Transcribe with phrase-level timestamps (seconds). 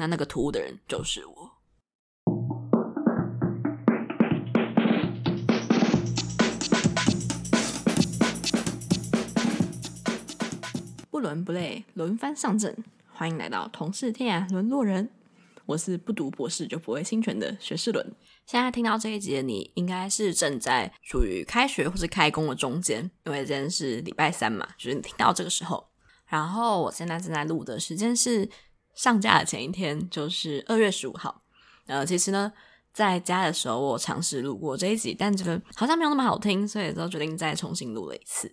[0.00, 1.50] 那那个突兀的人就是我。
[11.10, 12.76] 不伦不类，轮番上阵，
[13.12, 15.10] 欢迎来到同是天涯沦落人。
[15.66, 18.14] 我是不读博士就不会侵权的学士伦。
[18.46, 25.88] 现在听到这一集的你，应该是正在处于开学或是开工的中间，因为今天是礼拜三嘛，就是你听到这个时候。
[26.26, 28.48] 然后我现在正在录的时间是
[28.98, 31.40] 上架的前一天，就是二月十五号。
[31.86, 32.52] 呃，其实呢，
[32.92, 38.52] 在家的时候我尝试录过这一集，但觉得好像没有那么好听，所以就决定再重新录了一次。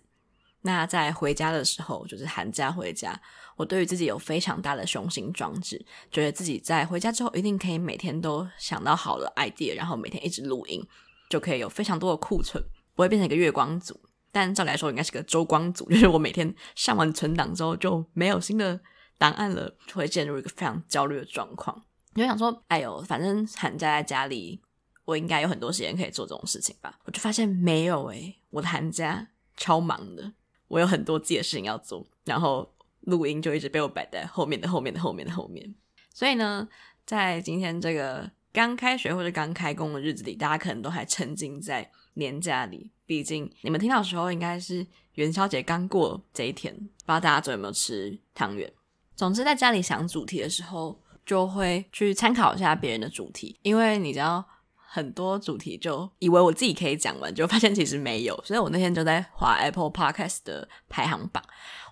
[0.62, 3.20] 那在回家的时候，就是寒假回家，
[3.56, 10.80] 我对于自己有非常大的雄心壮志，觉得自己在回家之后一定可以每天都想到好的 idea，然后每天一直录音，
[11.28, 12.62] 就可以有非常多的库存，
[12.94, 13.98] 不会变成一个月光族。
[14.30, 18.80] 但照理来说，应该是个周光族，就是我每天上完存档之后就没有新的
[19.18, 21.84] 档案了，就会陷入一个非常焦虑的状况。
[22.14, 24.60] 你就想说，哎呦，反正寒假在家里，
[25.04, 26.98] 我应该有很多时间可以做这种事情吧？
[27.04, 30.32] 我就发现没有诶，我的寒假超忙的。
[30.68, 32.68] 我有很多自己的事情要做，然后
[33.02, 35.74] 录音就一直被我摆在后面的后面的后面的后面。
[36.12, 36.68] 所以呢，
[37.04, 42.90] 在今天这个刚开学或者刚开工的日子里，大家可能都还沉浸在年假里。
[43.04, 48.72] 毕竟你们听到的时候，应该是元宵节刚过这一天，不知道大家昨天有没有吃汤圆。
[49.16, 54.44] 总之，在家里想主题的时候，就会去参考一下别人的主题，因为你知道。
[54.88, 61.42] 很多主题就以为我自己可以讲完，就发现其实没有，所以我那天就在划 Apple Podcast 的排行榜，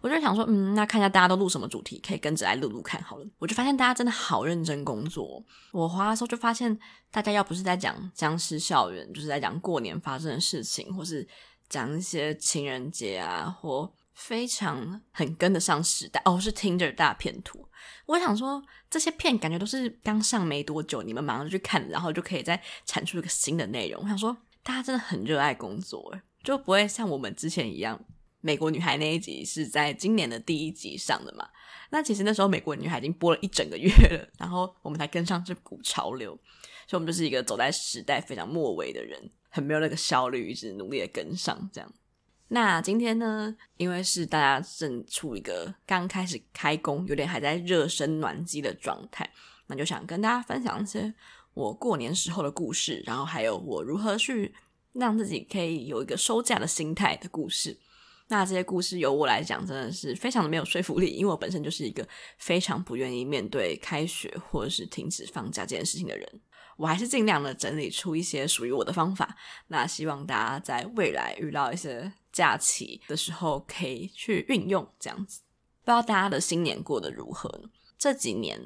[0.00, 3.26] 我就想说，嗯，那看一下大家都录什么主题，可以跟着来录录看好了。
[3.38, 5.44] 我就发现大家真的好认真工作。
[5.72, 6.78] 我划的时候就发现，
[7.10, 11.28] 大家要不是在讲僵尸校园，就是在讲过年发生的事情，或是
[11.68, 13.92] 讲一些情人节啊，或。
[14.14, 17.68] 非常很跟得上时代哦，是 Tinder 大片图。
[18.06, 24.02] 我想说，这些片感觉都是刚上没多久，你们马上就去看，然后就可以再产出一个新的内容。
[24.02, 28.02] 我想说，大家真的很热爱工作，就不会像我们之前一样，
[28.40, 31.48] 美国女孩那一集是在今年的第一集上的嘛？
[31.90, 36.32] 那其实那时候美国女孩已经播了一整个月了，然后我们才跟上这股潮流，
[36.86, 41.92] 所以我们就是一个走在时代非常末尾的人，很没有那个效率，一直努力的跟上这样。
[42.48, 49.28] 那今天呢，因为是大家正处一个刚开始开工，有点还在热身暖机的状态，
[49.66, 51.12] 那就想跟大家分享一些
[51.54, 54.54] 我过年时候的故事，然后还有我如何去
[54.92, 57.76] 让自己可以有一个收假的心态的故事。
[58.28, 62.06] 那这些故事由我来讲，真的是非常的没有说服力，因为我本身就是一个
[62.38, 66.40] 非常不愿意面对开学或者是停止放假这件事情的人。
[66.76, 69.36] 我还是尽量的整理出一些属于我的方法，
[69.68, 75.40] 那希望大家在未来遇到一些假期的时候可以去运用这样子。
[75.84, 77.70] 不知道大家的新年过得如何呢？
[77.96, 78.60] 这几年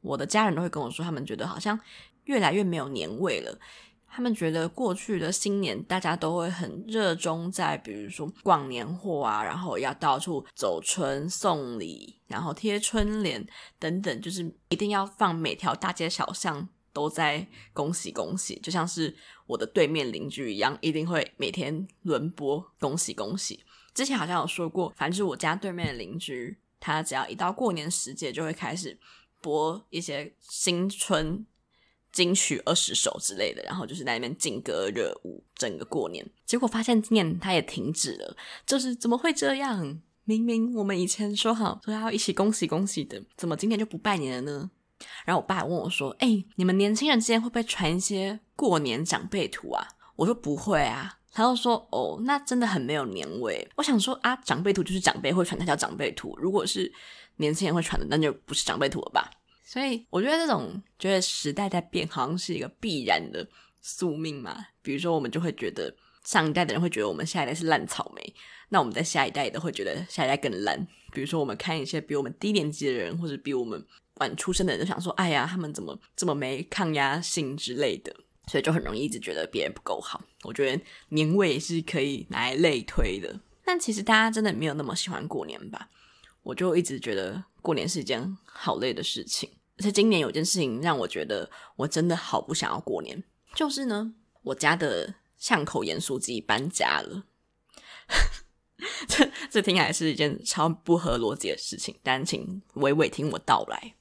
[0.00, 1.78] 我的家人都会跟我说，他们觉得好像
[2.24, 3.58] 越来越没有年味了。
[4.06, 13.46] 他们觉得过去的新年大家都会很热衷在，比如说逛年货啊，然后要到处走春送礼，然后贴春联
[13.78, 16.68] 等等，就是一定要放每条大街小巷。
[16.90, 19.14] 都在恭喜恭喜，就像是
[19.48, 23.64] 我的对面邻居一样，一定会每天轮播恭喜恭喜。
[23.94, 28.96] 之前好像有说过，反正是我家对面的邻居，他只要一到过年时节，就会开始
[29.40, 31.44] 播一些新春
[32.12, 36.24] 金曲二十首之类的，然后就是在那边劲歌热舞，整个过年。
[36.44, 40.00] 结果发现今年他也停止了，就是怎么会这样？
[40.24, 44.70] 明明我们以前说好说要一起恭喜恭喜的，怎么今年就不拜年了呢？
[45.24, 49.86] 然后我爸问我说：“哎、你们年轻人之间会不会传一些过年长辈图啊？”
[50.16, 56.34] 我说：“不会啊。”他就说：“哦，那真的很没有年味。”我想说啊，长辈图就是长辈会传，他叫长辈图。
[56.38, 56.92] 如果是
[57.36, 59.30] 年轻人会传的，那就不是长辈图了吧？
[59.62, 63.46] 所以我觉得这种觉得时代在变，好像是一个必然的
[63.80, 64.56] 宿命嘛。
[64.82, 65.94] 比如说，我们就会觉得
[66.24, 68.34] 上一代的人会觉得我们下一代是烂草莓，
[68.70, 70.84] 那我们在下一代也会觉得下一代更烂。
[71.12, 73.86] 比如说，我们看一些比我们低年级的人，或者比我们
[74.20, 78.14] 晚出生的人，就想说：“哎呀，他们怎么这么没抗压性之类的？”
[78.46, 80.22] 所以就很容易一直觉得别人不够好。
[80.42, 83.38] 我觉得年味是可以拿来类推的。
[83.64, 85.90] 但其实大家真的没有那么喜欢过年吧？
[86.42, 89.50] 我就一直觉得过年是一件好累的事情。
[89.76, 93.22] 而且今年有件事情让我觉得我真的好不想要过年，
[93.54, 97.24] 就是呢，我家的巷口盐酥鸡搬家了。
[99.06, 103.94] 这这听起来是一件超不合逻辑的事情，但请娓娓听我道来。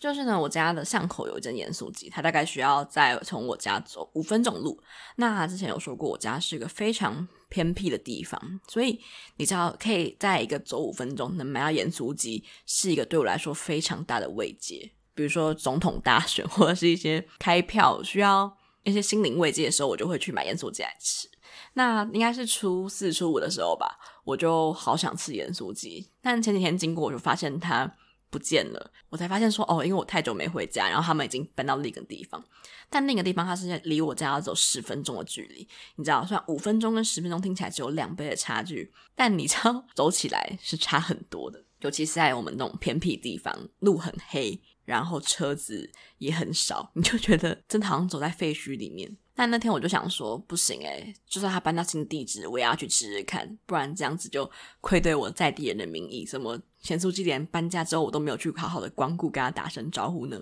[0.00, 4.82] 就是呢，我家的巷口有一间盐酥鸡，它大概需要再从我家走五分钟路。
[5.16, 8.98] 那之前有说过，我家是一个非常偏僻的地方，所以
[9.36, 14.90] 你知道，可以在一个走五分钟能买到盐酥鸡，是一个对我来说非常大的慰藉。
[15.14, 18.50] 比如说总统大选 或者是一些开票需要
[18.84, 21.28] 一些心灵慰藉的时候，我就会去买盐酥鸡来吃。
[21.74, 27.92] 那应该是初四、初五的时候吧，我就好想吃盐酥鸡，但前几天经过，我就发现它
[28.30, 28.90] 不见了。
[29.08, 32.42] 我才发现说，哦，因为我太久没回家，然后他们已经搬到另一个地方。
[32.88, 35.68] 但另一个地方，它是离我家要走十分钟的距离。
[35.96, 41.64] 你知道，虽然五分钟跟十分钟听起来只有两倍的差距，但你知道走起来是差很多的。
[41.80, 49.16] 尤其是在我们那种偏僻地方，路很黑，然后车子也很少，你就觉得真的好像走在废墟里面。
[49.40, 54.50] 但那天我就想说，不行诶，就算他搬到新地址，我也要去吃吃看，不然这样子就
[54.82, 56.26] 愧对我在地人的名义。
[56.26, 60.38] 什么咸酥鸡连搬家之后我都没有去好好的光顾，跟他打声招呼呢？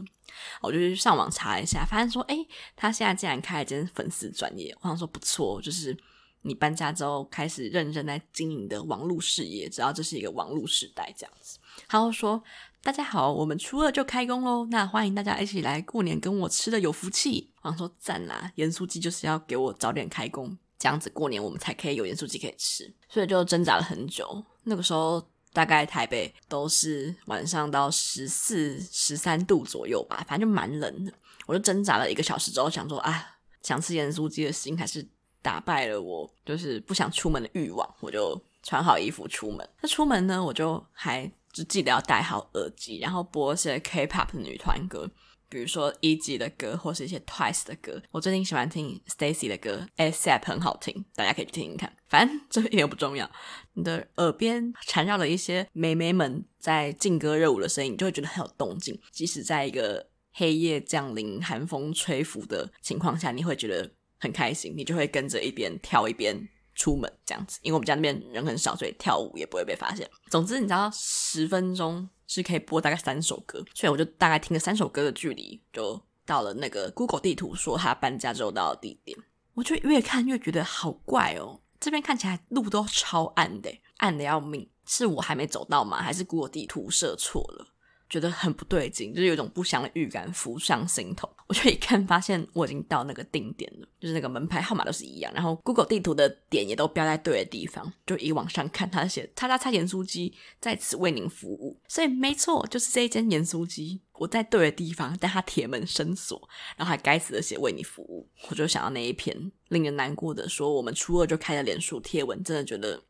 [0.60, 5.96] 我就去上网查一下，发现说，诶，他现在竟然开了一间粉丝专业，我想说不错，就是
[6.42, 11.60] 你搬家之后开始认真在经营的网络事业，知道这是一个网络时代这样子。
[11.88, 12.42] 然后说。
[12.80, 17.50] 大家好，我们初二就开工喽，那欢迎大家一起来过年跟我吃的有福气。
[17.68, 22.90] 我想说赞啦，盐酥鸡就是要给我早点开工，这样子过年我们才可以有盐酥鸡可以吃。
[23.08, 25.22] 所以就挣扎了很久，那个时候
[25.52, 31.12] 大概台北都是晚上到十四、十三度左右吧，反正就蛮冷的。
[31.46, 35.06] 我就挣扎了一个小时之后，想说啊，想吃盐酥鸡的心还是
[35.42, 37.94] 打败了我，就是不想出门的欲望。
[38.00, 39.68] 我就穿好衣服出门。
[39.82, 41.30] 那出门呢，我就还。
[41.50, 45.10] 就记得要戴好耳机，然后播一些 K-pop 的女团歌，
[45.48, 48.00] 比如说一级的歌，或是一些 Twice 的歌。
[48.10, 51.92] 我最近喜欢听 Stacy 的歌，ASAP 很好听，大家可以去听听看。
[52.08, 53.30] 反正这一点不重要，
[53.74, 58.98] 你的耳边缠绕了一些美眉们在劲歌热舞的声音，你就会觉得很有动静。
[59.10, 66.48] 即使在一个黑夜降临、寒风吹拂的情况下，你会觉得很开心，你就会跟着一边跳一边。
[66.74, 70.08] 出门这样子，因为我们家那边人很少，所以跳舞也不会被发现。
[70.30, 79.18] 总之，你知道十分钟是可以播大概三首歌，所以我就大概听了三首歌的距离，就到了那个 Google 地图说他搬家之后到的地点。
[79.54, 86.00] 我就越看越觉得好怪哦，这边看起来路都超暗的，暗的要命，是我还没走到吗？
[86.00, 87.66] 还是 Google 地图设错了？
[88.08, 91.28] 觉得很不对劲，就是有种不祥的预感浮上心头。
[91.48, 97.90] 我就一看，发现我已经到那个定点了，就是那个门牌号码都是一样，然后 Google 地图的点也都标在对的地方。
[98.06, 106.46] 就一往上看，它写“叉叉叉盐酥鸡在此为您服务”，所以没错，就是这一间盐酥鸡，我在对的地方，但它铁门深锁，
[106.76, 108.28] 然后还该死的写“为你服务”。
[108.50, 113.02] 我就想到那一篇令人难过的说，我们初二就开了脸书贴文，真的觉得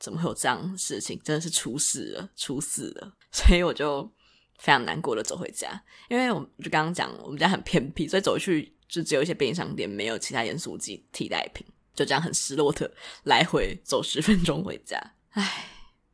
[0.00, 1.20] 怎么会有这样的事情？
[1.22, 4.10] 真的是出事了，出事了，所以我就。
[4.58, 12.90] 非常难过的走回家，因为我就刚刚讲，我们家很偏僻，所以走去就只有一些便利商店，没有其他盐酥鸡替代品，就这样很失落的
[13.24, 14.98] 来回走十分钟回家。
[15.30, 15.66] 唉，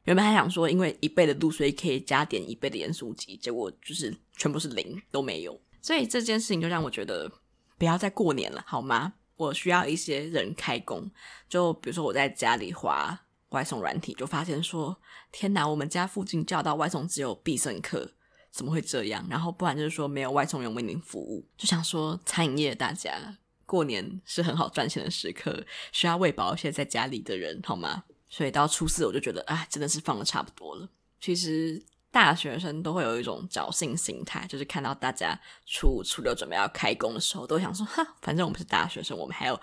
[0.04, 5.60] 原本还想说，因为一倍的路，所以可以加点一倍的盐酥鸡，结果就是全部是零，都没有。
[5.82, 7.30] 所以这件事情就让我觉得
[7.78, 9.12] 不要再过年了，好吗？
[9.36, 11.10] 我需要一些人开工，
[11.48, 13.18] 就比如说我在家里滑
[13.50, 15.00] 外送软体，就发现说，
[15.32, 18.12] 天哪，我们家附近叫到外送只有必胜客。
[18.50, 19.24] 怎么会这样？
[19.30, 28.04] 然后不然就是说没有外送员为您服务，就想说餐饮业大家过年是很好赚钱的时刻，需要喂饱一些在家里的人，好吗？
[28.28, 30.88] 所以到初四我就觉得，啊，真的是放的差不多了。
[31.20, 31.80] 其实
[32.10, 39.60] 大学生都会有一种侥幸心态，就是看到大家初五、初六准备要开工的时候，都想说，哈，反正我们是大学生，我们还有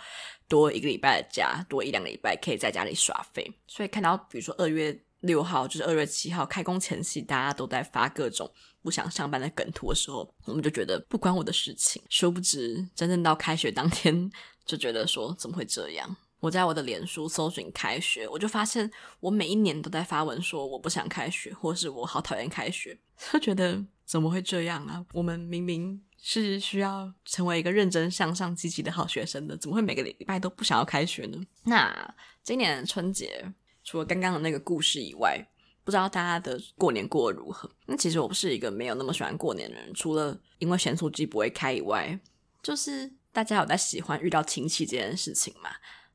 [0.47, 3.49] 多一个礼拜的假，多一两个礼拜可以在家里耍废。
[3.67, 8.49] 所以看到比如说二月六号，就是二月七号开工前夕，大家都在发各种。
[8.87, 12.01] 不想上班的梗图的时候，我们就觉得不关我的事情。
[12.07, 14.31] 殊不知，真正到开学当天，
[14.65, 16.15] 就觉得说怎么会这样？
[16.39, 18.89] 我在我的脸书搜寻开学，我就发现
[19.19, 22.97] 我每一年都在发文说我不想开学，或是我好讨厌开学。
[23.33, 25.05] 就觉得怎么会这样啊？
[25.11, 31.37] 我们明明是需要成为一个认真向上、积极的好学生的，怎么会每个礼拜都不想要开学呢？
[31.65, 33.53] 那今年春节，
[33.83, 35.45] 除了刚刚的那个故事以外，
[35.87, 37.71] 不知道大家的过年过得如何？
[37.85, 42.19] 那其实我不是一个没有那么喜欢过年的人，除了因为咸酥鸡不会开以外，
[42.61, 45.69] 就是大家有在喜欢遇到亲戚这件事情嘛？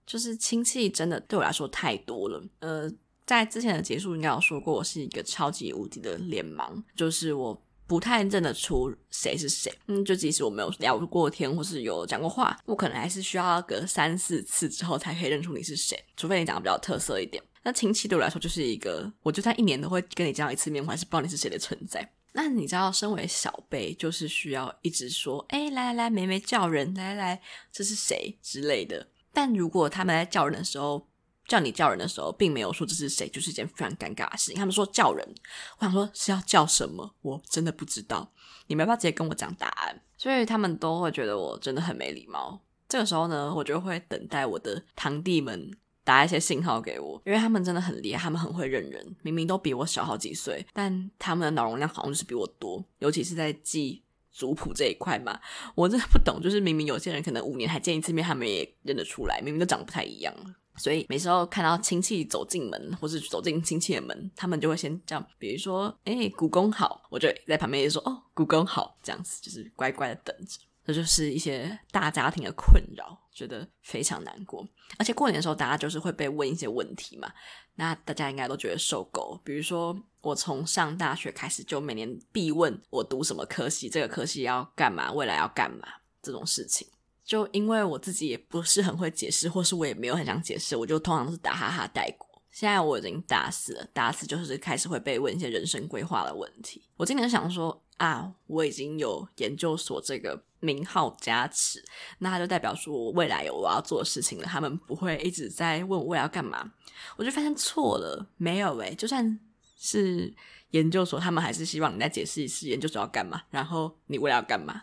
[0.07, 2.45] 就是亲戚真的对我来说太多了。
[2.59, 2.93] 呃，
[3.25, 9.73] 在之前的结束应该有说过，我是一个超级无敌的脸盲，就是我不太认得出谁是谁。
[9.87, 17.43] 嗯，就即使我没有聊过天或是有讲过话，我可能还是需要隔三四次之后才可以认出你是谁，除非你长得比较特色一点。
[17.63, 22.13] 那亲戚对我来说就是一个，我就算一年都会跟你见到一次面，我还是不知道你是谁的存在。
[22.33, 29.07] 那你知道，身为小辈，就是需要一直说，哎，来来来，妹妹叫人，来来来，这是谁之类的。
[29.33, 31.07] 但如果他们在叫人的时候，
[31.47, 34.55] 叫你叫人的时候，并没有说这是谁，就是一件非常尴尬的事情。
[34.55, 35.35] 他们说叫人，
[35.79, 38.33] 我想说是要叫什么，我真的不知道。
[38.67, 42.59] 你没办法直接跟我讲答案，所以他们都会觉得我真的很没礼貌。
[42.89, 45.71] 这个时候呢，我就会等待我的堂弟们
[46.05, 55.39] 打一些信号给我，因为他们真的很厉害，他们很会认人，明明都比我小好几岁，但他们的脑容量好像就是比我多，尤其是在记族谱这一块嘛，
[55.75, 60.35] 我真的不懂，就是明明有些人可能五年还见一次面，他们也认得出来，明明都长得不太一样。
[60.79, 70.59] 所以每时候看到亲戚走进门，或是走进亲戚的门，他们就会先这样，比如说，哎，姑公好，我就在旁边也说，哦，姑公好，这样子就是乖乖的等着。
[70.85, 74.67] 这就是一些大家庭的困扰，觉得非常难过。
[74.99, 77.33] 而且过年的时候，大家就是会被问一些问题嘛，
[77.77, 79.41] 那大家应该都觉得受够。
[79.45, 85.87] 比如说，我从上大学开始就每年必问我读什么科系，这个科系要干嘛，未来要干嘛
[86.21, 86.89] 这种事情。
[87.25, 92.29] 就因为我自己也不是很会解释，或是我也没有很想解释，我就通常都是打哈哈带过。
[92.51, 96.83] 现在我已经大四了，大四就是开始会被问一些人生规划的问题。
[96.97, 101.83] 我今年想说啊，我已经有研究所这个名号加持，
[102.19, 104.45] 那它就代表说未来有我要做的事情了。
[104.45, 106.73] 他们不会一直在问我未来要干嘛，
[107.17, 109.39] 我就发现错了，没有诶，就算
[109.79, 110.35] 是
[110.71, 114.83] 研究所，他们还是希望你再解释一次研究所要干嘛，然后你未来要干嘛。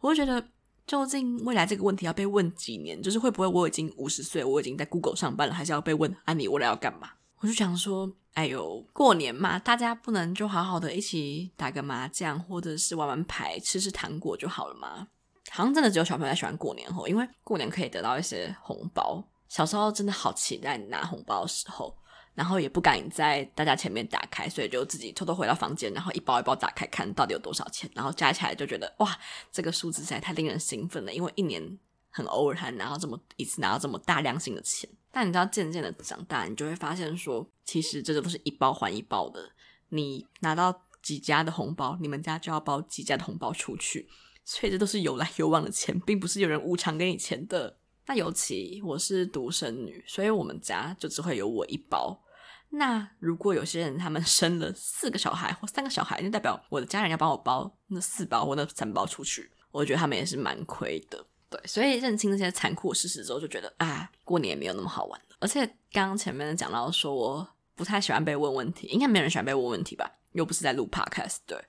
[0.00, 0.48] 我就觉得。
[0.86, 3.00] 究竟未来这个问题要被问几年？
[3.00, 6.34] 就是会不会我已经五十岁，我已经在 Google 上班了，还是要被问啊？
[6.34, 7.10] 你未来要干嘛？
[7.40, 15.08] 我就想说，哎呦，过年嘛，大家不能就好好的一起打个麻将，或者是玩玩牌，吃吃糖果就好了吗？
[15.50, 19.24] 好像真的只有小朋友在喜欢过年后，因为过年可以得到一些红包。
[19.48, 21.96] 小时候真的好期待拿红包的时候。
[22.32, 29.18] 然后也不敢在大家前面打开，所以就自己偷偷回到房间，然后一包一包打开，看到底有多少钱，然后加起来就觉得哇，
[29.50, 31.78] 这个数字实在太令人兴奋了，因为一年
[32.10, 34.88] 很偶尔才拿到这么一次拿到这么大量性的钱。
[35.10, 39.50] 但你知道，渐渐的长大，你就会发现说，其实这都是一包还一包的。
[39.88, 44.08] 你拿到几家的红包，你们家就要包几家的红包出去，
[44.44, 47.78] 所以这都是有来有往的钱，并不是有人无偿给你钱的。
[48.06, 52.22] 那尤其我是独生女，所以我们家就只会有我一包。
[52.68, 61.26] 那如果有些人他们 生了四个小孩或三个小孩，就代表我的家人要帮我包那四包或那三包出去，我觉得他们也是蛮亏的。
[61.50, 65.36] 对，所以认清这些残酷事实之后，就觉得啊，过年也没有那么好玩的。
[65.40, 70.10] 而且刚刚前面讲到说，我不太喜欢被问问题，应该没人喜欢被问问题吧？
[70.32, 71.38] 又不是在录 podcast。
[71.44, 71.62] 对，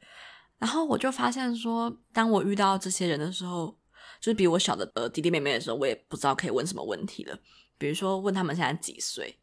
[0.60, 3.76] 然后我就发现说，当我遇到这些人的时候。
[4.20, 7.36] 就是比我小的呃弟弟妹妹的时候，我也不知道可以问什么问题了。
[7.80, 9.36] 比如说问他们现在几岁，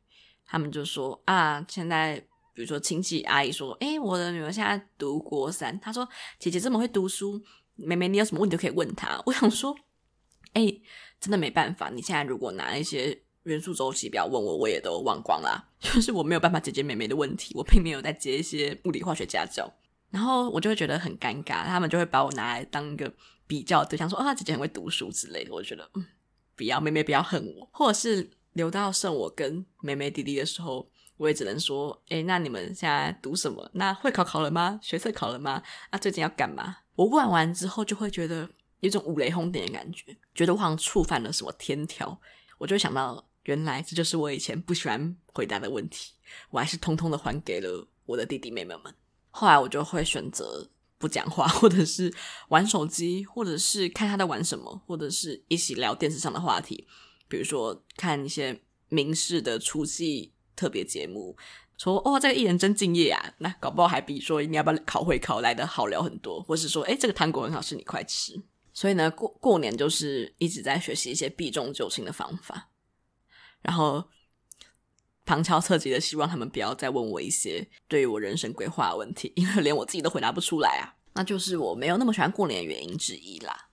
[0.46, 2.16] 他们就说啊，现在
[2.54, 5.76] 比如说亲戚阿姨说，诶，我的女儿现在读国三。
[5.80, 7.42] 她说姐姐这么会读书，
[7.74, 9.20] 妹妹你有什么问题都可以问她。
[9.26, 9.76] 我想说，
[10.66, 10.82] 诶，
[11.20, 11.90] 真的没办法。
[11.90, 15.68] 你现在如果拿一些元素周期表问我，我也都忘光啦。
[15.80, 19.72] 就是我没有办法解决妹妹的问题，我并没有在接一些物理化学家教，
[20.10, 23.12] 然后我就会觉得很尴尬，他们就会把我拿来当一个。
[23.48, 26.04] 比较对象说啊，姐姐很会读书之类的，我觉得嗯，
[26.54, 30.86] 不要妹妹不要恨我，或者是留到剩我跟妹妹弟弟的时候，
[31.16, 33.70] 我也只能说，诶，那你们现在读什么？
[33.72, 34.78] 那会考考了吗？
[34.82, 35.62] 学测考了吗？
[35.88, 36.76] 啊，最近要干嘛？
[36.94, 42.20] 我问完之后，就会觉得有种五雷轰顶的感觉，觉得我好像触犯了什么天条，
[42.58, 46.12] 我就想到，原来这就是我以前不喜欢回答的问题，
[46.50, 48.94] 我还是通通的还给了我的弟弟妹妹们。
[49.30, 50.70] 后来我就会选择。
[51.00, 52.12] 不讲话，或者是
[52.48, 56.88] 玩手机，或者是看他在玩什么，或者是一起聊电视上的话题，
[57.28, 61.36] 比如说看一些民视的除夕特别节目，
[61.76, 68.42] 说哦，这个艺人真敬业啊，那搞不好还比说你要不要考会考来的好聊很多，或是说诶，这个糖果很好吃，你快吃。
[68.78, 72.68] 所以呢，过过年就是一直在学习一些避重就轻的方法，
[73.60, 74.04] 然后
[75.26, 80.94] 旁敲侧击的希望他们不要再问我一些对于我人生规划的问题，因为连我自己都回答不出来啊。
[81.14, 83.68] 那就是我没有那么喜欢过年的原因之一啦。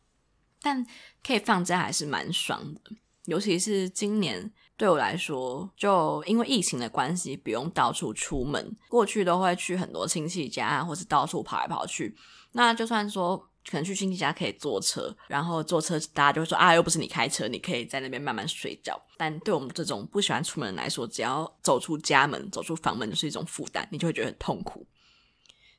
[0.59, 0.83] 但
[1.24, 2.81] 可以放假还是蛮爽的，
[3.25, 8.75] 尤其是今年对我来说，就因为疫情的关系，不用到处出门。
[8.89, 12.17] 过去都会去很多亲戚家，或是到处跑来跑去。
[12.53, 13.51] 那就算说。
[13.69, 19.01] 可能去亲戚家可以坐车，然后坐车大家就会说啊，又不是你开车，你可以在那边慢慢睡觉。
[19.17, 24.88] 但对我们这种不喜欢出门来说，只要走出家门、走出房门就是一种负担，你就会觉得很痛苦。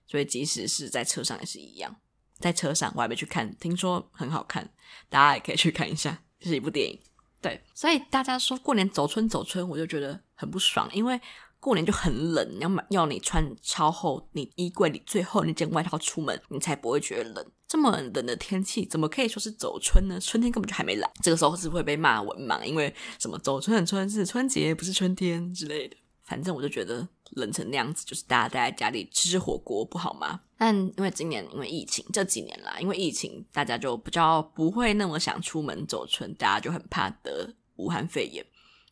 [0.07, 1.95] 所以即使是在车上也是一样，
[2.38, 4.69] 在车上我还没去看，听说很好看，
[5.09, 7.00] 大家也可以去看一下，就是一部电影。
[7.40, 11.21] 对，所以大家说过年走春走春，我就觉得很不爽，因为。
[11.67, 17.45] 过年就很冷，要买要你穿超厚，你衣柜里最后那件外套出门，你才不会觉得冷。
[17.67, 20.17] 这么冷的天气，怎么可以说是走春呢？
[20.21, 22.63] 春天根本就还没来，这个时候是会被骂文盲？
[22.63, 25.97] 因为什么走春很春是春节，不是春天之类的。
[26.23, 30.43] 反正我就觉得冷成那样子，就是大家待在家里吃吃火锅不好吗？
[30.57, 38.47] 但因为今年因为疫情，这几年啦，因为疫情，大家就比较不会那么想出门走春，大家就很怕得武汉肺炎，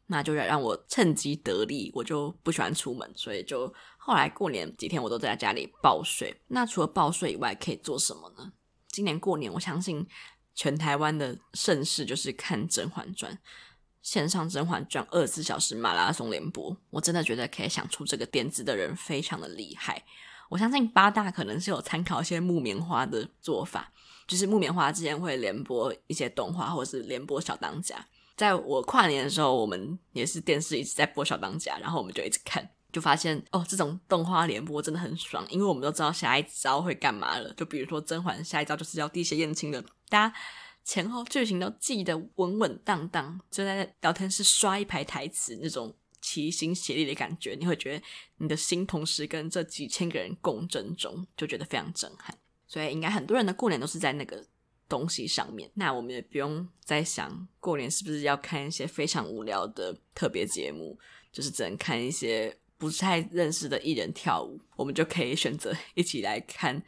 [0.06, 6.34] 那就让让我趁机得利，我就不喜欢出门，所以就后来过年几天我都在家里报税。
[6.48, 8.52] 那除了报税以外，可以做什么呢？
[8.88, 10.06] 今年过年，我相信
[10.54, 13.32] 全台湾的盛事就是看《甄嬛传》。
[14.02, 20.04] 线上《甄嬛传》二十四小时马拉松联播，我真的觉得可以想出这个点子的人非常的厉害。
[20.50, 23.90] 我相信八大可能是有参考一些木棉花的做法，
[24.28, 28.06] 就是木棉花之前会联播一些动画，或者是联播小当家。
[28.36, 37.52] 在我跨年的时候，我们也是电视一直在播小当家，然后我们就一直看，就发现哦，这种动画联播真的很爽，因为我们都知道下一招会干嘛了。
[37.54, 40.34] 就比如说甄嬛下一招就是要滴血验亲的，大家。
[40.86, 48.04] 前后剧情都记得稳稳当当，就在聊天室刷一排台词，那种齐心协力的感觉，你会觉得
[48.36, 52.36] 你的心同时跟这几千个人共振中，就觉得非常震撼。
[52.66, 54.44] 所以应该很多人的过年都是在那个
[54.96, 55.70] 东西上面。
[55.74, 60.98] 那我们也不用再想过年是不是要看一些非常无聊的特别节目，
[61.32, 66.82] 就是只能看一些不太认识的艺人跳舞，我们就可以选择一起来看。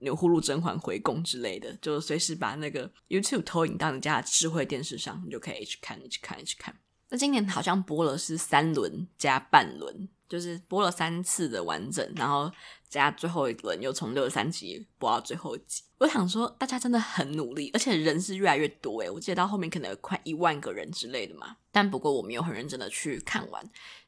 [0.00, 6.72] 牛呼噜甄嬛回宫之类的，就随时把那个 YouTube 投影到你家的智慧电视上，你就可以一直看，一直看，一直看。
[7.08, 12.48] 那今年好像播了是三轮加半轮，就是播了三次的完整，然后
[12.88, 15.82] 加最后一轮又从六十三集播到最后一集。
[15.98, 21.56] 我想说，大家真的很努力，而且人是越来越多诶，我记得到后面可能有快一万个人之类的嘛。
[21.72, 23.62] 但不过我没有很认真的去看完，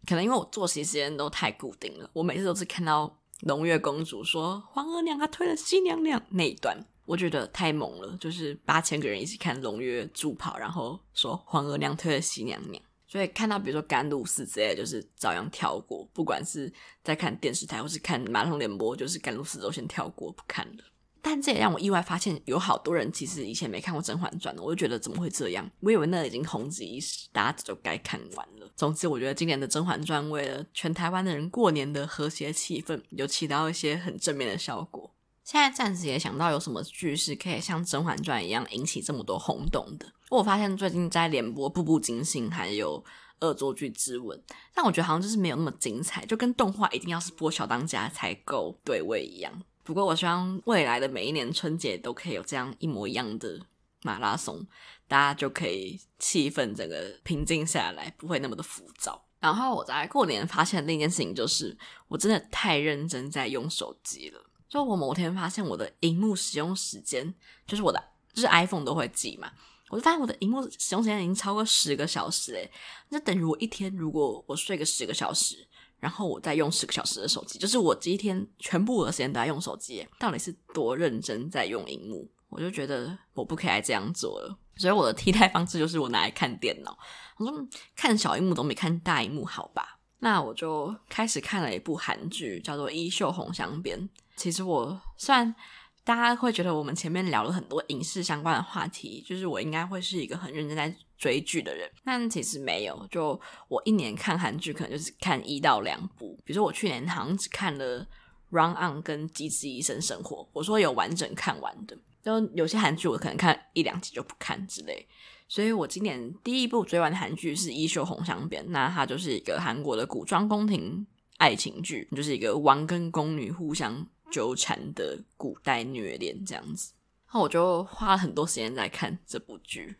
[0.06, 3.16] 可能因为我作息时间都太固定了，我每次都是看到。
[3.44, 8.14] 龙月公主说：“皇额娘她推了西娘娘那一段，我觉得太猛了。
[8.20, 16.08] 就是八千个人一起看龙月助跑，然后说皇额娘推了西娘娘，所以看到比如说甘露寺之类，就是照样跳过。
[16.12, 20.84] 不管是在看电视台或是看马拉松联播，就是甘露寺都先跳过不看了。”
[21.20, 25.68] 但这也让我意外发现，有好多人其实以前没看过《甄嬛传》的，我就觉得怎么会这样？
[25.80, 28.72] 我以为那已经红极一时，大家就该看完了。
[28.76, 35.12] 总之，我觉得今年的《甄嬛传》为了全台湾的人过年的和谐气氛，有起到一些很正面的效果。
[35.50, 40.06] 现在暂时也想不到有什么剧是可以像《甄嬛传》一样引起这么多轰动的。
[40.28, 43.02] 我发现最近在连播《步步惊心》还有
[43.44, 44.38] 《恶作剧之吻》，
[44.72, 49.52] 但我觉得好像就是没有那么精彩，就跟动画一定要是播小当家才够对味一样。
[49.82, 53.60] 不过，我希望未来的每一年春节都可以有这样一模一样的
[54.04, 54.64] 马拉松，
[55.08, 59.20] 大家就可以气氛整个平静下来，不会那么的浮躁。
[59.40, 64.44] 然后我在过年发现的另一件事情就是，我真的太认真在用手机了。
[64.70, 67.34] 就我某天发现我的荧幕使用时间，
[67.66, 68.02] 就是我的
[68.32, 69.50] 就是 iPhone 都会记嘛，
[69.90, 72.70] 我就发现我的荧幕使用时间已经超过十个小时诶，
[73.10, 75.66] 那等于我一天如果我睡个十个小时。
[76.00, 82.26] 然后我再用十个小时的手机，就是我这一天全部的时间都在用手机，到底是多认真在用荧幕？
[82.48, 86.98] 我就觉得我不可以再这样做了，所以我的替代方式就是我拿来看电脑。
[87.36, 89.98] 我说看小荧幕总比看大荧幕好吧？
[90.20, 93.98] 那我就开始看了一部韩剧，叫做《衣袖红镶边》。
[94.40, 95.54] 其实我虽然
[96.02, 103.06] 大家会觉得我们前面聊了很多影视相关的话题，就是我应该会是一个很认真在追剧的人，但其实没有。
[103.10, 106.38] 就我一年看韩剧，可能就是看一到两部。
[106.42, 108.00] 比如说我去年好像只看了
[108.48, 111.94] 《Run On》跟《机智医生生活》，我说有完整看完的。
[112.24, 115.06] 就有些韩剧我可能看一两集就不看之类。
[115.48, 126.92] 所以我今年第一部追完的韩剧是《衣袖红镶边》，那它就是一个韩国的古装宫廷爱情剧，就是一个王跟宫女互相纠缠的古代虐恋这样子。
[127.32, 129.96] 那我就花了很多时间在看这部剧。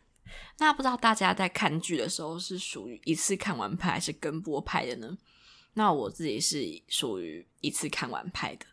[0.59, 5.17] 那不知道大家在看剧的时候是属于一次看完拍还是跟播拍的呢？
[5.73, 8.65] 那我自己是属于一次看完拍的。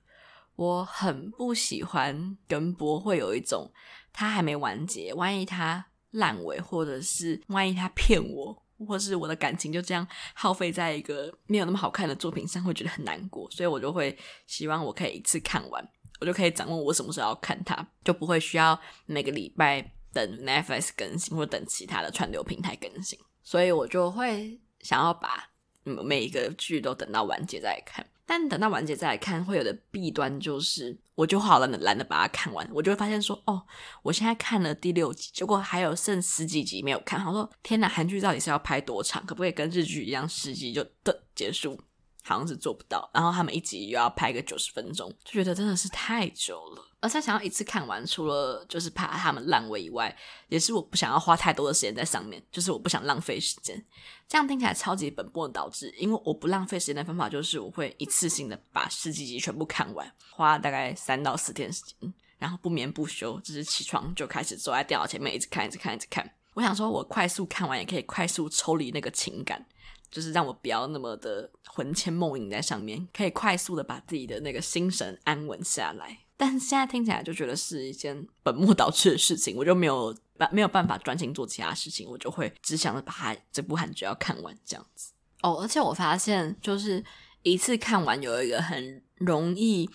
[0.56, 3.70] 我很不喜欢跟播，会有一种
[4.12, 13.50] 它还没完结，万一它烂尾，或者是万一它骗我，或是我的感情就这样耗费在一个没有那么好看的作品上，会觉得很难过。
[13.50, 15.88] 所以我就会希望我可以一次看完，
[16.20, 19.92] 我就可以掌握我什么时候要看它，就不会需要每个礼拜。
[20.10, 25.50] 等 Netflix 更新，或等其他的串流平台更新，所以我就会想要把
[25.84, 28.04] 每一个剧都等到完结再看。
[28.28, 33.62] 但等到完结再来看，会有的弊端就是，我就好懒得懒得把它看完，我就会发现说，哦，
[34.02, 37.24] 我现在看了第六集，结果还有剩十几集没有看。
[37.24, 39.24] 我说，天哪，韩剧到底是要拍多长？
[39.24, 41.80] 可不可以跟日剧一样，十集就的结束？
[42.22, 43.10] 好像是做不到。
[43.14, 46.84] 然后他们一集又要拍个九十分钟，就觉得真的是太久了。
[47.00, 50.14] 而且想要一次看完，除了就是怕他们烂尾以外，
[50.48, 53.84] 也是我不想要花太多的时间在上面，就是我不想浪费时间。
[54.26, 66.28] 这样听起来超级本末倒置，因为我不浪费时间的方法就是我会一次性的把十几集全部看完，花大概三到四天时间，然后不眠不休，就是起床就开始坐在电脑前面一直看，一直看，一直看。
[66.54, 69.64] 我想说，我快速看完也可以快速抽离那个情感，
[70.10, 76.18] 就是让我不要那么的魂牵梦萦在上面，可以快速的把自己的那个心神安稳下来。
[76.40, 85.12] 但现在听起来就觉得是一件本末倒置的事情，我就没有办没有办法专心做其他事情，我就会只想着把它这部韩剧要看完这样子。
[85.42, 87.04] 哦，而且我发现就是
[87.42, 89.90] 一次看完有一个很容易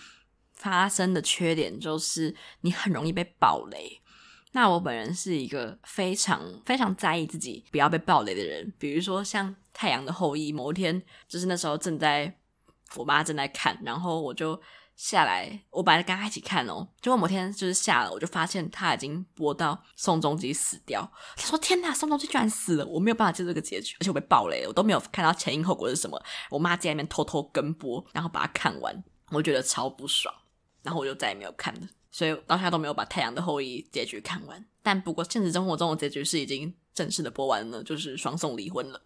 [0.52, 4.02] 发生的缺点，就是你很容易被爆雷。
[4.52, 12.38] 那我本人是一个非常非常在意自己不要被爆雷的人，比如说像《太阳的后裔》，某一天就是那时候正在
[12.96, 14.60] 我妈正在看，然后我就。
[14.96, 21.10] 下来，我本来跟他一起看哦，结果某天就是下了，我就发现他已经播到宋仲基死掉。
[21.36, 26.22] 他说：“天哪，宋仲基居然死了！”我没有办法接受这个结局，而且我被爆雷了，我都没有看到前因后果是什么。
[26.48, 30.32] 我妈在那边偷偷跟播，然后把它看完，我觉得超不爽，
[30.82, 31.88] 然后我就再也没有看了。
[32.12, 34.64] 所以到现在都没有把《太阳的后裔》结局看完。
[34.80, 39.02] 但不过现实生活中的结局是已经正式的播完了，就是双宋离婚了。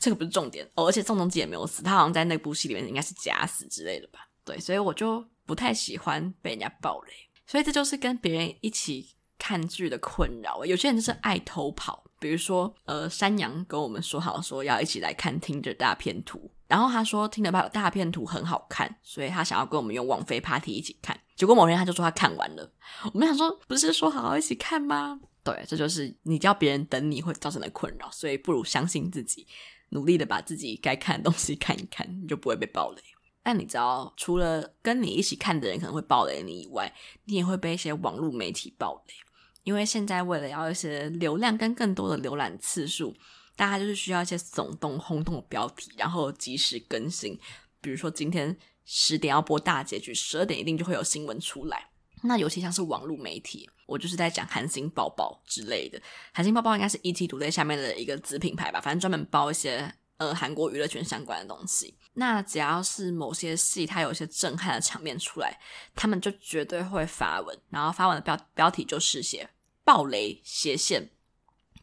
[0.00, 4.25] 这个不是重点哦，而且宋仲基也没有死，他好像在那部戏里面应该是假死之类的吧。
[4.46, 7.12] 对，所以我就不太喜欢被人家爆雷，
[7.46, 10.64] 所以这就是跟别人一起看剧的困扰。
[10.64, 21.20] 有些人就是爱偷跑，比如说，呃，山羊跟我们说好说要一起来看《听着大片图》，然后他说《听着大片图》很好看，所以他想要跟我们用网飞 Party 一起看。
[21.34, 22.72] 结果某天他就说他看完了，
[23.12, 25.20] 我们想说不是说好好一起看吗？
[25.42, 29.46] 对，这就是你叫别人等你会造成的困扰，所以不如相信自己，
[29.90, 33.02] 努力的把自己该看的东西看一看，你就不会被爆雷。
[33.46, 36.92] 但你知道，除了跟你一起看的人可能会爆雷你以外，
[37.26, 39.14] 你也会被一些网络媒体爆雷。
[39.62, 43.14] 因为现在为了要一些流量跟更多的浏览次数，
[43.54, 47.38] 大家就是需要一些耸动轰动的标题，然后及时更新。
[47.80, 51.90] 比如说今天十点要播大结局，十二点一定就会有新闻出来。
[52.22, 56.02] 那尤其像是网络媒体，我就是在讲韩星报报之类的。
[56.32, 61.96] 韩星报报应该是 ETtoday 下面的一个子品牌吧，反正专门包一些呃韩国娱乐圈相关的东西。
[62.14, 65.60] 那只要是某些戏，它有一些震撼的场面出来，
[65.94, 69.50] 他们就绝对会发文，然后发文的标标题就是写
[69.84, 71.10] “爆雷斜线”，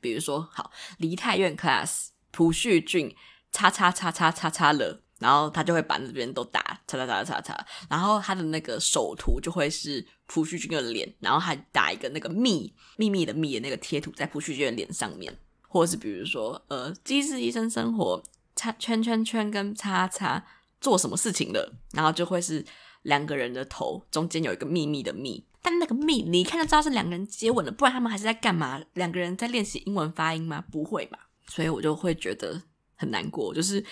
[0.02, 1.88] 比如说好《梨泰院 Class》
[2.32, 3.15] 朴叙俊
[3.52, 15.38] 叉叉叉叉叉叉了，然后他就会把那边都打叉叉叉叉叉，然后他的那个首图就会是朴叙俊的脸，然后还打一个那个密秘密的密的那个贴图在朴叙俊的脸上面，
[15.73, 18.21] 或是比如说呃《机智医生生活》。
[18.55, 20.45] 叉圈圈圈跟叉叉
[20.79, 21.73] 做什么事情了？
[21.93, 22.63] 然后就会是
[23.01, 28.79] 两个人的头中间有一个秘密的密，但那个密你一看就知道是两个人接吻了，不然他们还是在干嘛？
[28.93, 30.63] 两个人在练习英文发音吗？
[30.71, 31.17] 不会嘛？
[31.47, 32.62] 所以我就会觉得
[32.93, 33.51] 很难过。
[33.55, 33.83] 就是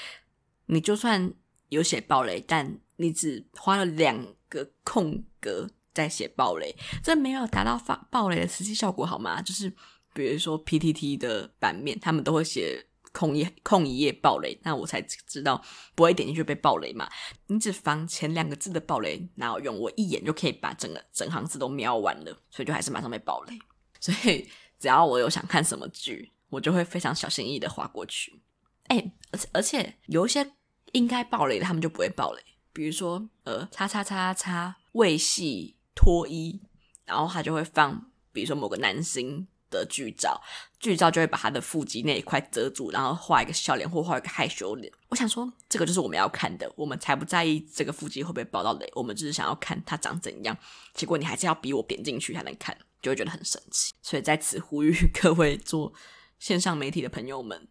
[0.68, 1.34] 你就算
[1.70, 9.42] 有写爆雷，但你只花了两个空格在写爆雷，这没有达到发爆雷的实际效果，好吗？
[9.42, 9.74] 就是
[10.14, 12.88] 比如说 PTT 的版面，他们都会写。
[13.14, 15.62] 空一空一页爆雷，那我才知道
[15.96, 17.10] 不会点进去被爆雷嘛。
[17.48, 19.78] 你只防前两个字的爆雷哪有用？
[19.78, 23.60] 我一眼就可以把整个整行字都瞄完了，所以就还是马上被爆雷。
[24.00, 28.42] 所以只要我有想看什么剧，我就会非常小心翼翼的划过去。
[28.88, 30.50] 哎、而且而且有一些
[30.94, 32.42] 应该爆雷的，他们就不会爆雷。
[32.72, 36.62] 比如说呃，叉叉叉叉为戏脱衣，
[37.04, 39.50] 然后他就会放，比如说某个男星。
[39.72, 40.40] 的剧照，
[40.80, 44.94] 剧照就会把他的腹肌那一块遮住，然后画一个笑脸或画一个害羞脸。
[45.10, 50.56] 我想说，这个就是我们要看的，我们才不在意这个腹肌会不会爆到雷，我们只是想要看他长怎样。
[50.94, 53.94] 结果你还是要逼我点进去才能看，就会觉得很神奇。
[54.04, 55.92] 所以在此呼吁 各位做
[56.38, 57.68] 线上媒体的朋友们，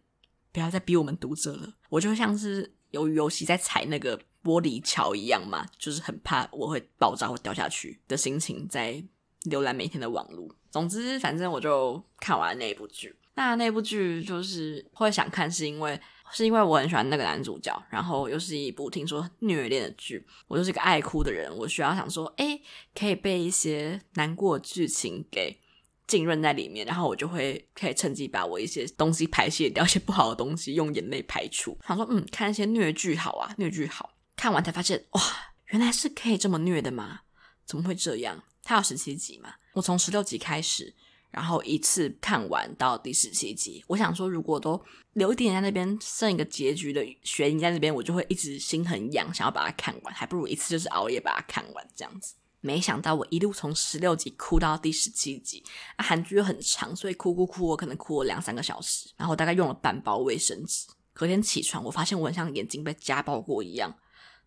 [0.51, 1.73] 不要再逼我们读者了。
[1.89, 9.03] 我就像是由于游戏在踩那个玻璃桥一样嘛，就是很怕我会爆炸或掉下去的心情，在
[9.49, 10.47] 浏览每天的网络。
[10.69, 13.15] 总之，反正我就看完那部剧。
[13.33, 15.99] 那那部剧就是会想看，是因为
[16.31, 20.25] 是因为我很喜欢那个男主角，然后又是一部听说虐恋的剧。
[20.47, 22.61] 我就是个爱哭的人，我需要想说，诶，
[22.93, 25.59] 可以被一些难过剧情给
[26.05, 31.77] 浸润在里面，然后我就会可以趁机把我一些东西排泄掉，一些不好的东西用眼泪排出。
[31.87, 34.11] 想说，嗯，看一些虐剧好啊，虐剧好。
[34.35, 35.21] 看完才发现，哇，
[35.67, 37.21] 原来是可以这么虐的吗？
[37.65, 38.43] 怎么会这样？
[38.63, 39.53] 它有十七集嘛？
[39.73, 40.93] 我从十六集开始，
[41.29, 43.83] 然后一次看完到第十七集。
[43.87, 44.81] 我想说，如果都
[45.13, 52.35] 留一点在那边，剩一个结局的悬疑在那边，我就会一直心很痒，想要把它看完，还不如一次就是熬夜把它看完这样子。
[52.63, 55.63] 没想到我一路从十六集哭到第十七集，
[55.97, 60.85] 韩剧又很长，所以哭哭哭，我可能哭了两三个小时，然后大概用了半包卫生纸。
[61.13, 63.91] 隔天起床，我发现我很像眼睛被家暴过一样，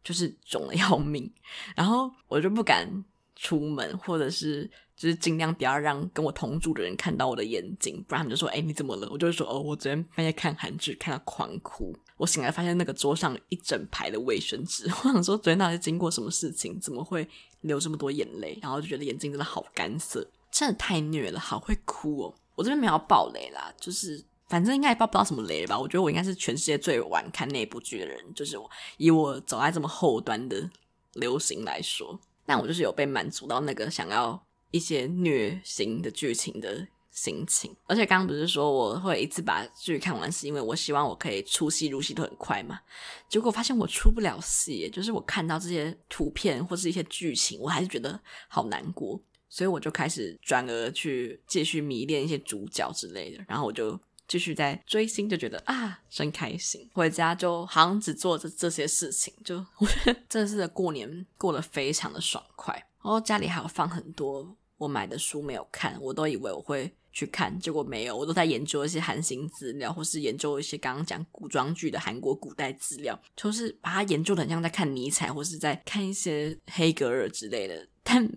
[0.05, 1.33] 就是肿的要命，
[1.75, 2.89] 然后我就不敢
[3.37, 17.29] 出门，或者是就是尽量不要让跟我同住的人看到我的眼睛，不然他们就说：“哎，你怎么了？”我就会说：“哦，我昨天半夜看韩剧看到狂哭。”我醒来发现那个桌上一整排的卫生纸， 我想说昨天到底经过什么事情，怎么会
[17.63, 18.57] 流这么多眼泪？
[18.63, 22.35] 然后就觉得眼睛真的好干涩，真的太虐了，好会哭哦！
[22.55, 25.77] 我这边没有爆雷啦，就是反正应该也爆不到什么雷吧。
[25.77, 30.71] 我觉得我应该是全世界最晚看那部剧的人，就是我以我走在这么后端的
[31.15, 42.81] 流行来说，但我就是有被满足到那个想要一些虐心的剧情的心情，而且刚刚不是说我会一次把剧看完，是因为我希望我可以出戏入戏都很快嘛？
[43.29, 56.89] 结果发现我出不了戏，就是我看到这些图片或是一些剧情，我还是觉得好难过，所以我就开始转而去继续迷恋一些主角之类的，然后我就继续在追星，就觉得啊真开心。
[56.93, 62.75] 回家就好像只做这这些事情，就我觉得这次的过年过得非常的爽快。
[62.75, 66.95] 然后家里还有放很多我买的书没有看，我都以为我会。
[67.17, 78.29] 去看，结果没有，我都在研究一些韩星资料，或是研究一些刚刚讲古装剧的韩国古代资料，就是把它研究的很像在看尼采，或是在看一些黑格尔之类的，但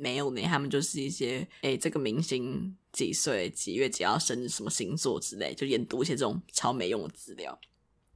[0.00, 7.58] 没有呢，他们就是一些，诶，这个明星几岁几月几号生日，什么星座之类，就研读一些这种超没用的资料，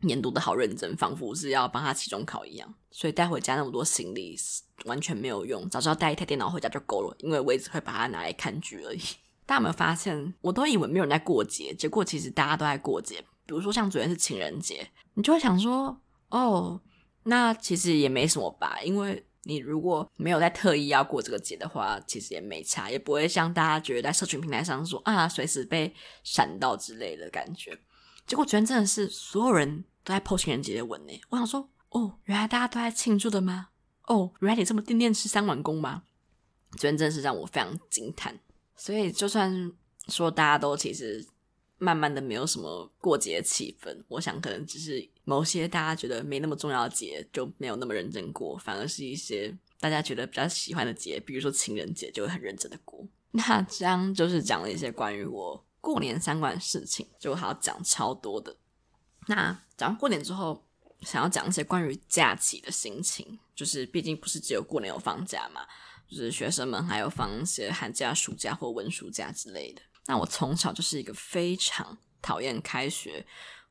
[0.03, 4.39] 研读的好认真，仿佛是要帮他期中考一样，所以带回家那么多行李
[4.85, 9.01] 完全没有用，早知道带一台电脑回家就够了，因为我一直会把它拿来看剧而已。
[9.45, 13.21] 大家有没有发现，我都以为没有人在过节，结果其实大家都在过节。
[13.47, 16.81] 比如说像昨天是情人节，你就会想说，哦，
[17.25, 27.79] 那其实也没什么吧，因为你如果没有在特意要过这个节的话，其实也没差，也不会像大家觉得在社群平台上说啊，随时被闪到之类的感觉。
[28.27, 33.71] 结果昨天真的是所有人都在 po 情人节的文呢，我想说，哦，原来大家都在庆祝的吗？
[34.07, 36.03] 哦，原来你这么天天吃三碗公吗？
[36.73, 38.39] 昨天真的是让我非常惊叹。
[38.77, 39.73] 所以，就算
[40.09, 41.27] 说大家都其实
[41.79, 53.07] 慢慢的没有什么过节气氛，我想可能只是某些大家觉得没那么重要的节就没有那么认真过，反而是一些大家觉得比较喜欢的节，比如说情人节就会很认真的过。
[53.33, 58.57] 那这样就是讲了一些关于我过年相关的事情，就还要讲超多的。
[59.27, 60.65] 那讲完过年之后，
[61.03, 65.61] 想要讲一些关于假期的心情，就是毕竟不是只有过年有放假嘛。
[66.09, 69.83] 就是学生们还有放一些寒假、暑假或温暑假之类的。
[70.07, 73.27] 那我从小就是一个非常讨厌开学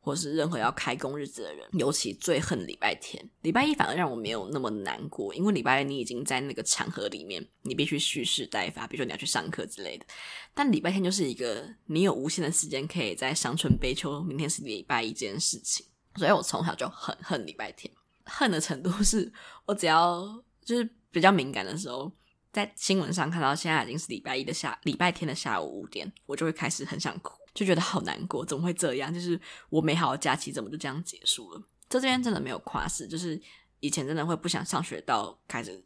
[0.08, 3.22] 或是任何要开工日子的人，尤其最恨礼拜天。
[3.42, 10.06] 礼拜一反而让我没有那么难过，因为礼拜一你已经在那个场合里面，你必须蓄势待发，比如说你要去上课之类的。
[10.54, 15.86] 但礼拜天就是一个你有无限的时间可以在伤春悲秋，明天是礼拜一这件事情。
[16.16, 17.94] 所以我从小就很恨礼拜天，
[18.24, 19.30] 恨的程度是
[19.66, 22.10] 我只要就是比较敏感的时候。
[22.54, 29.12] 在新闻上看到现在已经是礼拜一的下礼拜天的下午五点，我就会开始很想哭，就觉得好难过，怎么会这样？
[29.12, 29.40] 就是
[29.70, 31.62] 我美好的假期怎么就这样结束了？
[31.90, 33.42] 这这边真的没有夸饰，就是
[33.80, 35.84] 以前真的会不想上学到开始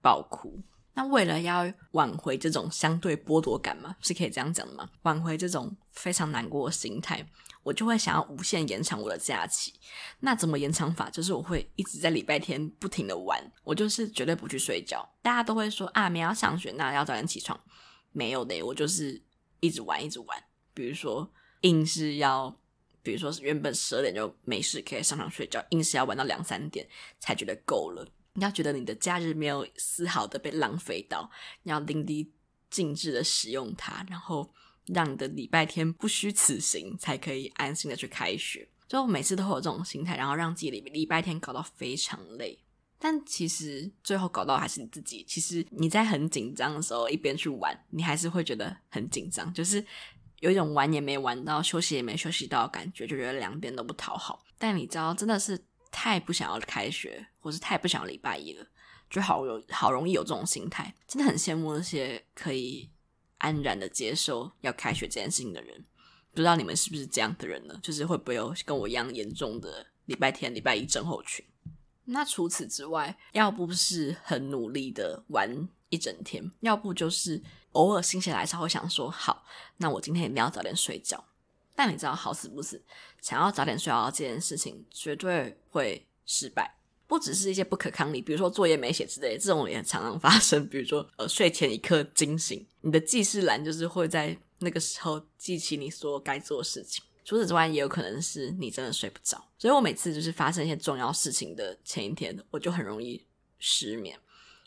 [0.00, 0.62] 爆哭。
[0.94, 4.88] 那为了要挽回这种相对剥夺感嘛，是可以这样讲的吗？
[5.02, 7.28] 挽回这种非常难过的心态。
[7.64, 9.74] 我就会想要无限延长我的假期，
[10.20, 11.10] 那怎么延长法？
[11.10, 15.06] 就是我会一直在礼拜天不停的玩，我就是绝对不去睡觉。
[15.20, 17.58] 大家都会说啊，没要上学，那要早点起床。
[18.12, 19.20] 没有的，我就是
[19.60, 20.44] 一直玩，一直玩。
[20.78, 21.30] 比如说，
[21.62, 22.56] 硬是要，
[23.02, 26.86] 比如说是原本十二点就没事可以上床睡觉，硬是要玩到两三点
[27.18, 28.06] 才觉得够了。
[28.34, 31.30] 你要觉得你的假日没有丝毫的被浪费到，
[31.64, 32.28] 你要淋漓
[32.70, 34.50] 尽致的使用它，然后。
[34.94, 38.66] 让你的礼拜天不虚此行，才可以安心的去开学。
[38.88, 42.58] 就每次都会有这种心态，然后让自己礼礼拜天搞到非常累。
[42.98, 45.22] 但其实最后搞到还是你自己。
[45.28, 49.84] 其实你在很紧张的时候，一边去玩，你还是会觉得很紧张，就是
[50.40, 54.44] 有一种玩也没玩到，休息也没休息到感觉，就觉得两边都不讨好。
[54.58, 55.58] 但你知道，真的是
[55.90, 58.66] 太不想要开学，或是太不想要礼拜一了，
[59.08, 60.94] 就好有好容易有这种心态。
[61.06, 62.90] 真的很羡慕那些可以。
[63.40, 65.84] 安然的接受要开学这件事情的人，
[66.32, 67.80] 不知道你们是不是这样的人呢？
[67.80, 71.46] 就是会不会有跟我一样严重的礼拜天、礼拜一症候群？
[72.10, 77.42] 那除此之外，要不是很努力的玩一整天，要不就是
[77.72, 79.44] 偶尔心血来潮会想说，好，
[79.76, 81.22] 那我今天一定要早点睡觉。
[81.74, 82.82] 但你知道，好死不死，
[83.20, 86.76] 想要早点睡觉这件事情绝对会失败。
[87.06, 90.66] 不只是一些不可抗力，比如说作业没写之类，这种也常常发生。
[90.68, 97.04] 比如说，呃，睡前一刻惊醒，你的记事栏就是会在那个时候记起你所有该做的事情。
[97.28, 99.36] 除此之外，也有可能是你真的睡不着。
[99.58, 103.22] 所以我每次就是发生一些重要事情的前一天，我就很容易
[103.58, 104.18] 失眠。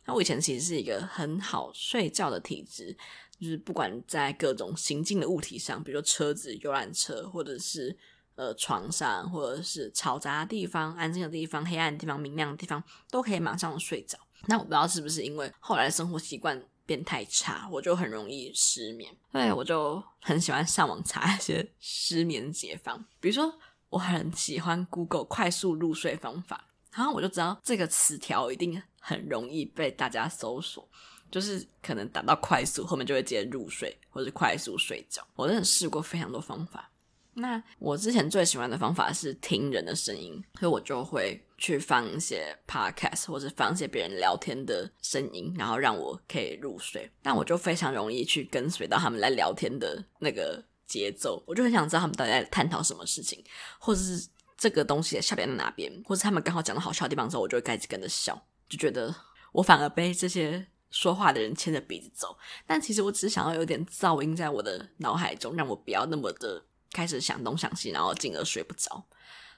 [0.05, 2.95] 那我以前其实是一个很好睡觉的体质，
[3.39, 7.97] 就是不管在各种行进的物体上，比如说车子、游览车，或者是。
[8.35, 14.17] 呃，床上或者是嘈杂的地方、安静的地方、黑暗的地方、明亮的地方，都可以马上睡着。
[14.47, 19.15] 那我不知道是不是因为后来生活习惯变太差，我就很容易失眠。
[19.31, 23.53] 对，我就很喜欢上网查一些失眠解方，比如说
[23.89, 30.87] 我很喜欢 Google 快速入睡方法，然后我就知道这个词条一定很容易被大家搜索，
[31.29, 35.25] 就是可能打到快速后面就会接入睡或者快速睡觉。
[35.35, 36.89] 我真的试过非常多方法。
[37.33, 47.09] 那我之前最喜欢的方法是听人的声音，所以我就会去放一些 podcast 或者放一些别人聊天的声音，然后让我可以入睡。
[47.21, 53.41] 但我就非常容易去跟随到他们来聊天的那个节奏，我就很想知道他们到底在探讨什么事情，
[53.79, 59.15] 或者是这个东西的笑点在哪边，或者他们刚好讲的好笑的地方的时候，我就会开始跟着笑，就觉得
[59.53, 62.35] 我反而被这些说话的人牵着鼻子走。
[62.65, 66.65] 但其实我只想要有点噪音在我的脑海中，让我不要那么的。
[66.93, 69.05] 开始想东想西，然后进而睡不着，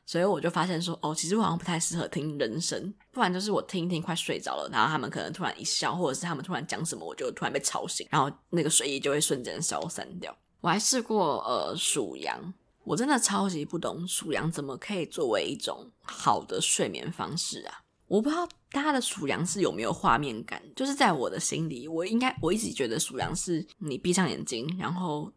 [0.05, 10.35] 所以我就发现说，哦，其实我好像不太适合听人声，不然就是我听一听快睡着了，然后他们可能突然一笑，或者是他们突然讲什么，我就突然被吵醒，然后那个睡意就会瞬间消散掉。
[10.59, 17.81] 我还试过呃数羊，我真的超级不懂数羊怎么可以作为一种好的睡眠方式啊！
[18.07, 25.31] 我不知道大家的数羊是有没有画面感，就是在我的心里，我应该我一直觉得数羊是你闭上眼睛，然后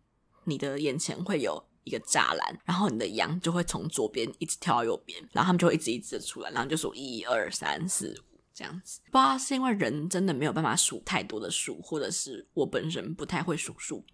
[0.44, 1.62] 你的眼前会有。
[1.86, 9.00] 一个栅栏，然后你的羊就会从左边一直跳到右边，然后他们就会一直一直的出来，然后就数一二三四五这样子。
[9.12, 14.04] 不知道是因为人真的没有办法数太多的数，或者是我本身不太会数数。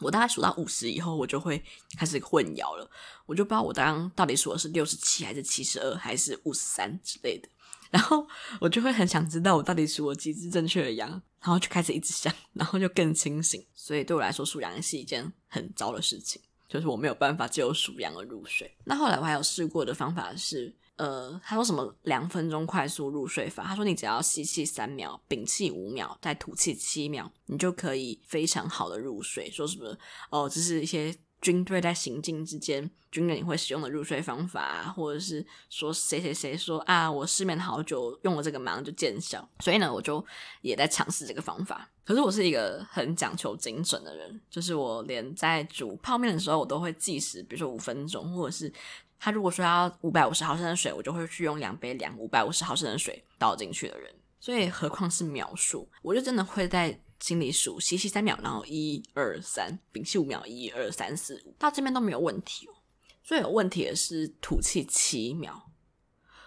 [0.00, 1.62] 我大概数到五十以后，我就会
[1.96, 2.90] 开始混淆了，
[3.26, 7.48] 我就不知道我刚刚到底数的是六十七还是七十二还是五十三之类的，
[7.90, 8.26] 然后
[8.60, 11.08] 我就会很想知道我到底数了几只正确的羊，
[11.40, 13.64] 然后就开始一直想，然后就更清醒。
[13.72, 16.42] 所以对我来说，数羊是一件很糟的事情。
[16.68, 18.70] 就是我没有办法只有数羊而入睡。
[18.84, 23.64] 那后来我还有试过的方法是，呃，他说什么两分钟快速入睡法？
[23.64, 29.50] 他说你只要吸气三秒，屏气五秒，再吐气七秒，你就可以非常好的入睡。
[29.50, 29.96] 说什么
[30.30, 31.14] 哦，这是一些。
[31.44, 39.46] 军队在行进之间，军人也会使用的入睡方法，或者是说谁谁谁说啊，我失眠好久，用了这个马上就见效。
[39.60, 40.24] 所以呢，我就
[40.62, 41.86] 也在尝试这个方法。
[42.02, 48.72] 可是我是一个很讲求精准的人，就是我连在煮泡面的时候，我都会计时，比如说五分钟，或者是
[49.18, 54.10] 他如果说要五百五十毫升的水，我就会去用两杯两五百五十毫升的水倒进去的人。
[54.40, 56.98] 所以何况是秒数，我就真的会在。
[57.24, 62.74] 心里数，吸气三秒，然后一二三，屏气五秒，一二三四五，到这边都没有问题哦。
[63.22, 65.70] 最有问题的是吐气七秒，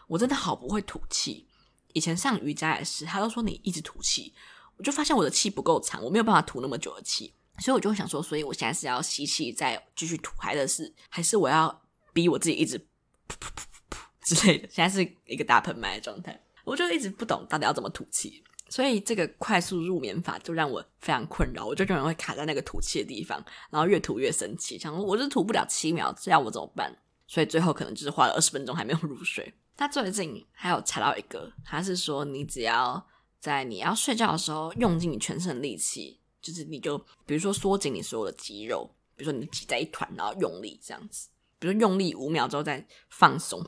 [0.05, 1.47] 我真的好不会吐气。
[1.93, 4.31] 以前上瑜伽也是，他都说你一直吐气，
[4.77, 11.81] 我就发现我的气不够长，我没有办法吐那么久的气，所以我就会想说，所以我现在是要吸气再继续吐，还是还是我要
[12.13, 14.69] 逼我自己一直噗噗噗噗噗之类的？
[14.71, 18.43] 现在是一个大喷麦的状态，我就一直不懂到底要怎么吐气。
[18.69, 26.95] 所以这个快速入眠法就让我非常困扰，我就永远会卡在那个吐气的地方，然后越吐越生气，想说我就吐不了七秒，这要我怎么办？
[27.27, 29.53] 所以最后可能就是花了二十分钟还没有入睡。
[29.75, 33.05] 他最近还有查到一个，他是说你只要
[33.39, 41.27] 在你要睡觉的时候用尽你全身的力气，就是你就比如说缩紧你所有的肌肉，比如说你挤在一团，然后用力这样子，
[41.59, 43.63] 比如说用力五秒之后再放松。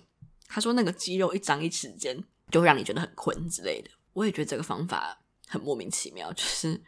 [0.47, 3.91] 他说那个肌肉一张一时间就会让你觉得很困之类的。
[4.13, 6.81] 我也觉得这个方法很莫名其妙，就是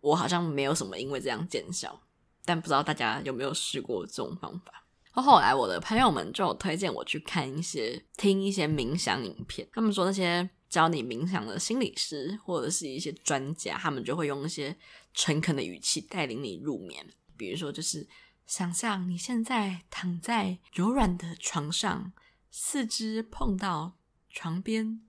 [0.00, 2.02] 我好像没有什么因为这样见效，
[2.44, 4.84] 但不知道大家有没有试过这种方法。
[5.12, 14.76] 后来我的朋友们就推荐我去看一些、听一些冥想影片，他们说那些教你冥想的心理师或者是一些专家，他们就会用一些
[15.12, 18.08] 诚恳的语气带领你入眠，比如说就是
[18.44, 22.12] 想象你现在躺在柔软的床上，
[22.50, 23.96] 四肢碰到
[24.28, 25.00] 床边。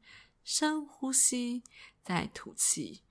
[0.46, 1.64] 深呼吸，
[2.04, 3.02] 再吐气。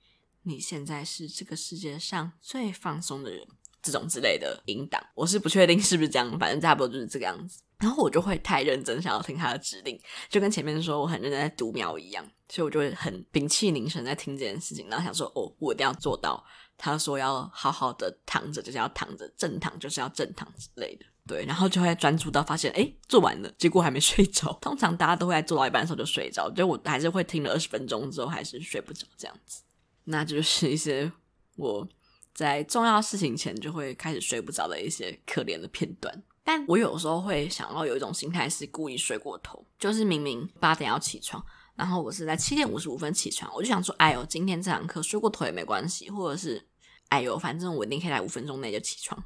[0.43, 3.45] 你现在是这个世界上最放松的人，
[3.81, 7.61] 这种之类的引导，我是不确定是不是这样，反正差不多就是这个样子。
[7.79, 12.25] 然后我就会太认真，想要听他的指令，就跟前面说我很认真在读秒一样。
[12.47, 16.41] 所以我就会很屏气凝神在听这件事情，然后想说，哦，我一定要做到。
[16.77, 21.05] 他说要好好的躺着，就是要躺着，正躺就是要正躺之类的。
[21.27, 24.53] 对，然后就会专注到发现，哎，做完了，结果还没睡着。
[24.61, 29.63] 通常大家都会在做到一半的时候就睡着，就我还是会听了二十分钟之后还是睡不着这样子。
[30.03, 31.11] 那就是一些
[31.55, 31.87] 我
[32.35, 36.23] 在重要事情前就会开始睡不着的一些可怜的片段。
[36.43, 46.63] 但我有时候会想要有一种心态是故意睡过头，就是明明八点要起床，然后我是在七点五十五分起床，我就想说，哎呦，今天这堂课睡过头也没关系，或者是，
[47.09, 49.23] 哎呦，反正我一定可以在五分钟内就起床，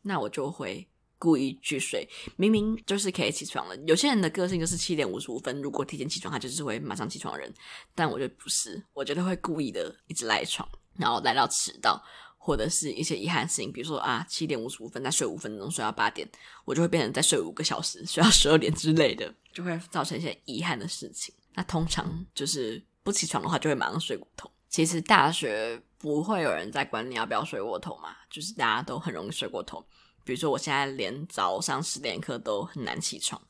[0.00, 0.88] 那我就会。
[1.24, 2.06] 故意去睡，
[2.36, 3.74] 明明就是可以起床了。
[3.86, 7.50] 有些人的个性就是七点五十五分，如果提前起床，他就是会马上起床的人。
[7.94, 10.68] 但我觉得不是，我觉得会故意的一直赖床，
[10.98, 11.98] 然后赖到迟到，
[12.36, 16.28] 或者是一些遗憾事情，比如说啊，七点五十五分再睡五分钟，睡到八点，
[16.66, 21.34] 我就会变成再睡五个小时， 睡到十二点之类的，就会造成一些遗憾的事情。
[21.54, 24.50] 那通常就是不起床的话，就会马上睡过头。
[24.68, 29.86] 其实大学不会有人在管你要不要睡过头嘛，就是大家都很容易睡过头。
[30.24, 33.40] 比如说，我现在连早上十点课都很难起床，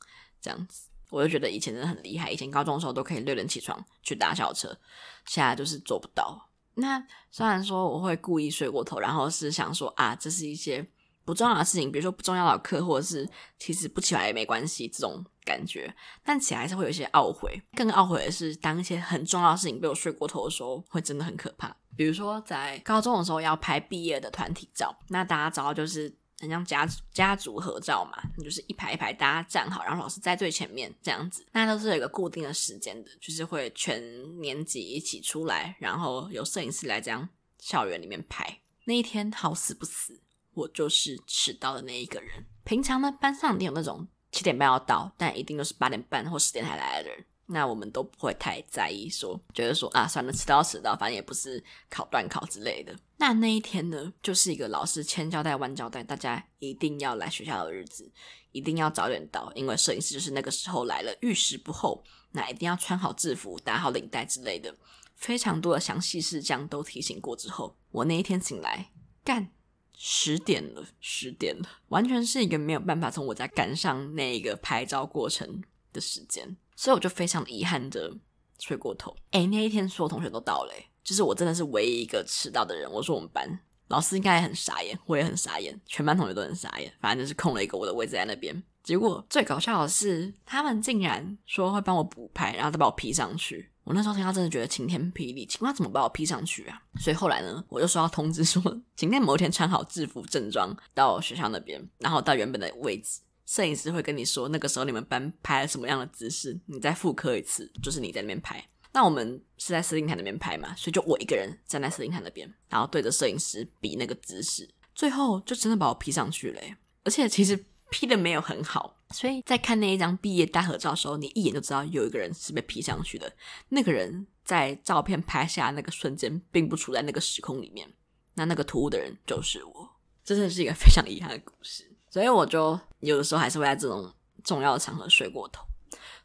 [0.41, 2.29] 这样子，我就觉得以前真的很厉害。
[2.29, 4.77] 以前高中的时候都可以六点起床去搭校车，
[5.25, 6.49] 现在就是做不到。
[6.73, 7.01] 那
[7.31, 10.85] 虽然说我会故意睡过头，然后是想说啊，这是一些
[11.23, 13.25] 不重要的事情，比如说不重要的课，或者是
[13.57, 15.95] 其实不起来也没关系这种感觉，
[16.25, 17.61] 但起来还是会有一些懊悔。
[17.77, 21.73] 更懊悔的是，当一些很重要的事情被我睡过头的时候，会真的很可怕。
[21.95, 26.13] 比如说在高中的时候要拍毕业的团体照，那大家找到就是。
[26.45, 34.01] 很像家家族合照嘛，你就是一排一排大家站好，然后老师在最前面这样子，那都是有一个固定的时间的，就是会全
[34.39, 37.27] 年级一起出来，然后有摄影师来这样
[37.59, 38.59] 校园里面拍。
[38.85, 40.21] 那一天好死不死，
[40.53, 42.45] 我就是迟到的那一个人。
[42.63, 47.25] 平常呢，班上一定有那种七点半要到，但一定都是八点半或十点才来的人。
[47.47, 52.95] 那我们都不会太在意说，觉得说啊，算了，迟到迟到，反正也不是考段考之类的。
[53.17, 58.11] 那那一天呢，就是一个老师千交代万交代，大家一定要来学校的日子，
[58.51, 62.03] 一定要早点到，因为摄影师就是那个时候来了，遇时不候。
[62.31, 64.75] 那一定要穿好制服，打好领带之类的，
[65.15, 68.91] 非常多的详细事项都提醒过之后，我那一天醒来，
[69.23, 69.51] 干
[69.93, 76.57] 十点了，十点了，完全是一个没有办法从我家赶上那一个拍照过程的时间。
[76.75, 78.13] 所以我就非常遗憾的
[78.59, 79.15] 睡过头。
[79.31, 80.73] 诶，那一天所有同学都到了，
[81.03, 82.91] 就是我真的是唯一一个迟到的人。
[82.91, 86.91] 我说我们班老师应该也很傻眼，我也很傻眼，全班同学都很傻眼。
[86.99, 88.63] 反正就是空了一个我的位置在那边。
[88.83, 93.71] 结果最搞笑的是，他们竟然说会帮我补拍，然后再把我 P 上去。
[93.83, 96.81] 我那时候听到真的觉得晴天霹雳，请问他怎么把我 P 上去啊？
[96.99, 98.61] 所以后来呢，我就收到通知说，
[98.95, 103.21] 请在某一天穿好制服正装到学校那边，然后到原本的位置。
[103.45, 108.63] 摄影师会跟你说，那个时候你们班拍了什么样的姿势，你再复刻一次，就是你在那边拍。
[108.91, 116.77] 那我们是在司令台那边拍嘛，所以就我一个人站在司令台那边，然后对着摄影师比那个姿势，最后就真的把我 P 上去了耶。
[117.03, 123.31] 而且其实 P 的没有很好，所以在看那一张毕业大合照的时候，你一眼就知道有一个人是被 P 上去的。
[123.69, 127.87] 那个人在照片拍下那个瞬间，并不处在那个时空里面。
[128.35, 129.89] 那那个突兀的人就是我，
[130.23, 131.94] 这真的是一个非常遗憾的故事。
[132.15, 134.09] 所以我就有的时候还是会在这种
[134.41, 135.65] 重要的场合睡过头。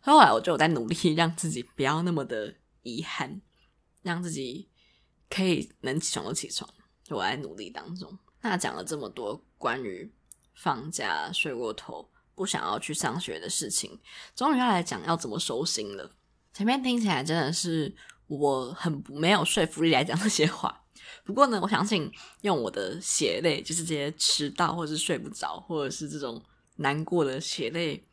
[0.01, 3.43] 后来我就在努力让自己不要那么的遗憾，
[4.03, 4.69] 让自己
[5.29, 6.71] 可以能起床就起床。
[7.09, 8.17] 我在努力当中。
[8.41, 10.09] 那讲了这么多关于
[10.55, 13.99] 放假睡过头、不想要去上学的事情，
[14.37, 16.13] 终于要来讲要怎么收心了。
[16.53, 17.93] 前面听起来真的是
[18.29, 20.80] 我很没有说服力来讲这些话。
[21.25, 22.11] 不过呢，我相信
[22.43, 26.43] 用我的血泪，就是这些迟到或者是睡不着，或者是这种
[26.77, 28.05] 难过的血泪，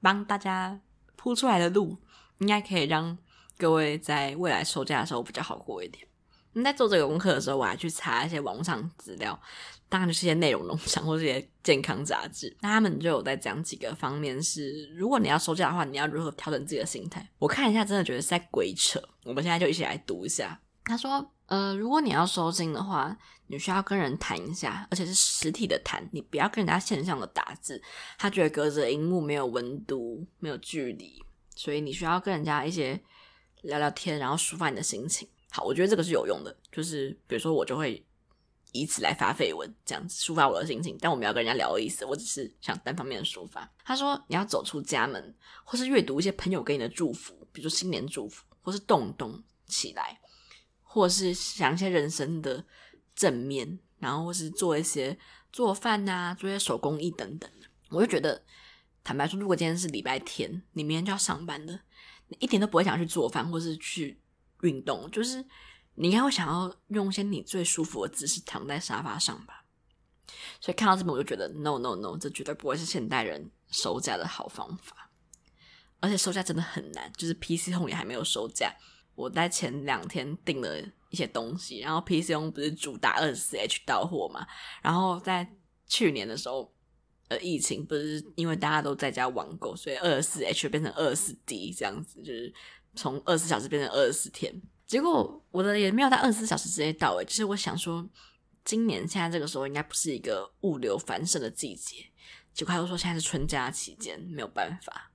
[0.00, 0.80] 帮大家
[1.16, 1.96] 铺出来的路，
[2.38, 3.16] 应该可以让
[3.56, 6.06] 各位在未来收假的时候比较好过一点。
[6.52, 9.38] 那在做这个功课的时候，我还去查一些网上资料，
[9.90, 17.28] 当然就是一些内容农场或者一些健康杂志，那他们就有在讲几个方面是，如果你要收假的话，你要如何调整自己的心态。
[17.38, 18.98] 我看一下，真的觉得是在鬼扯。
[19.24, 20.58] 我们现在就一起来读一下。
[20.84, 21.30] 他说。
[21.46, 23.16] 呃，如果你要收心的话，
[23.46, 27.80] 你需要跟人谈一下，而且是实体的谈，你不要跟人家线上的打字。
[28.18, 31.22] 他觉得隔着荧幕没有温度，没有距离，
[31.54, 33.00] 所以你需要跟人家一些
[33.62, 35.28] 聊聊天，然后抒发你的心情。
[35.50, 38.04] 好，我觉得这个是有用的，就是比如说我就会
[38.72, 40.98] 以此来发废文，这样子抒发我的心情。
[41.00, 43.70] 但我没有跟人家聊的意思，我只是想单方面的抒发。
[43.84, 45.32] 他说你要走出家门，
[45.62, 50.18] 或是阅读一些朋友给你的祝福，比如新年祝福，或是动动起来。
[50.96, 52.64] 或者是想一些人生的
[53.14, 55.18] 正面，然后或是做一些
[55.52, 57.50] 做饭啊，做一些手工艺等等。
[57.90, 58.42] 我就觉得，
[59.04, 61.78] 坦白说，如果今天是礼拜天，你明天就要上班的，
[62.28, 64.18] 你一点都不会想去做饭，或是去
[64.62, 65.44] 运动，就是
[65.96, 69.66] 你应该会想要用一些你最舒服的姿势躺在沙发上吧。
[70.62, 75.10] 所以看到这边，我就觉得 no no no，这绝对不会是现代人收假的好方法。
[76.00, 78.74] 而且收假真的很难，就是 PC 控也还没有收假。
[79.16, 84.46] 我在前两天订了一些东西，然后 PC Home 不是主打二十四 H 到货嘛？
[84.82, 85.50] 然后在
[85.88, 86.72] 去年的时候，
[87.28, 92.54] 呃，疫情不是因为大家都在家网购，所以二十四 H 变成二十四 D 这样子，就是
[92.94, 94.62] 从二十四小时变成二十四天。
[94.86, 98.08] 结果我的也没有在二十四小时之内到诶，就是我想说，
[98.64, 102.04] 今年现在这个时候应该不是一个物流繁盛的季节。
[102.52, 105.10] 结果他又说现在是春假期间，没有办法。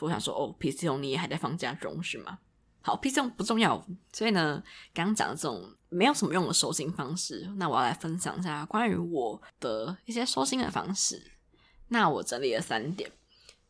[0.00, 2.38] 我想说，哦 pc 你也还在放假中是吗？
[2.84, 3.82] 好，PC Home 不重要。
[4.12, 4.62] 所以呢，
[4.92, 11.32] 刚刚讲的这种没有什么用的收心方式，那我要来分享一下关于我的一些收心的方式。
[11.88, 13.10] 那我整理了三点，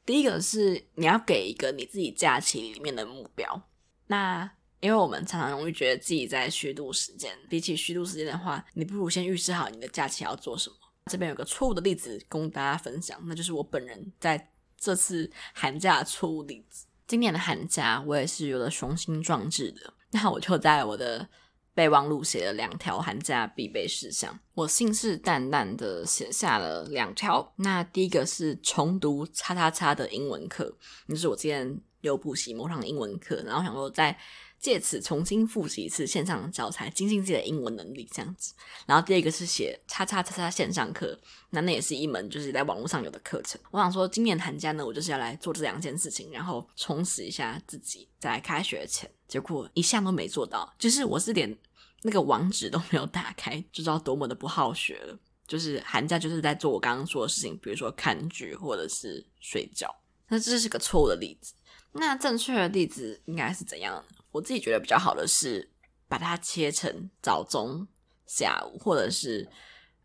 [0.05, 3.63] 第一个是你要给一个你自己假期里面的目标。
[4.09, 4.51] 那
[4.81, 10.77] 因为我们常常容易觉得自己在虚度时间，比起虚度时间的话，你不如先预设好你的假期要做什么。
[11.07, 16.87] 这边有个错误的例子供大家分享，那就是我本人在这次寒假错误例子。
[17.07, 19.93] 今年的寒假，我也是有了雄心壮志的。
[20.11, 21.29] 那我就在我的
[21.75, 27.53] 备忘录写了两条寒假必备事项，我信誓旦旦的写下了两条。
[27.57, 30.77] 那第一个是重读叉叉叉的英文课，
[31.09, 34.19] 就是我之前有补习某堂英文课，然后想说在。
[34.65, 38.55] 借此重新复习一次线上的教材，精进自己的英文能力，这样子。
[38.87, 43.61] 然后第二个是写叉叉叉叉线上课，那那也是一门就是在网络上有的课程。
[43.71, 49.11] 我想说，今年寒假呢，我就是要来做这两件事情，然后充实一下自己，在开学前。
[49.29, 51.55] 结果一项都没做到，就是我是连
[52.01, 55.19] 那个网址都没有打开，就知道多么的不好学了。
[55.47, 59.95] 就是寒假就是在做我刚刚说的事情，比如说看剧或者是睡觉。
[60.29, 61.53] 那这是个错误的例子。
[61.93, 64.05] 那正确的例子应该是怎样呢？
[64.35, 65.71] 我自己觉得比较好的是，
[66.09, 67.87] 把它切成早中
[68.27, 69.49] 下午，或者是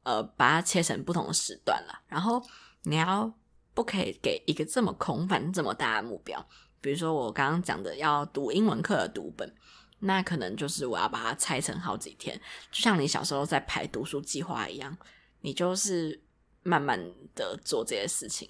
[0.03, 2.03] 呃，把它切成不同的时段了。
[2.07, 2.39] 然后
[2.83, 3.33] 你要
[3.73, 6.47] 不可以给一个这么空泛、这么大的目标？
[6.79, 9.51] 比如说我刚刚讲的要读英文课的读本，
[9.97, 12.39] 那可能就是我要把它拆成好几天，
[12.71, 14.95] 就像你小时候在排读书计划一样，
[15.41, 16.21] 你就是
[16.61, 17.03] 慢慢
[17.33, 18.47] 的做这些事情。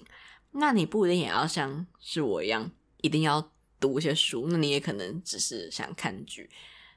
[0.50, 2.70] 那你不一定也要像是我一样，
[3.00, 3.50] 一定要。
[3.80, 6.48] 读一些书，那你也可能只是想看剧，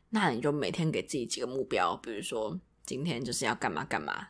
[0.10, 4.28] 那你就每天给自己几个目标，比如说今天就是要干嘛干嘛，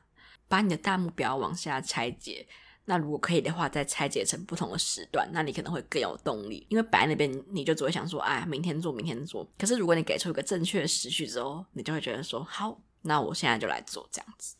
[0.47, 2.47] 把你的大目标往下拆解。
[2.85, 6.67] 那如果可以的话，再拆解成不同的时段，那你可能会更有动力。
[6.69, 9.49] 因为摆那边，你就只会想说，哎，明天做，明天做。
[9.57, 14.57] 可是如果你给出一个正确的时序之后，你就会觉得说，好，那我现在就来做这样子。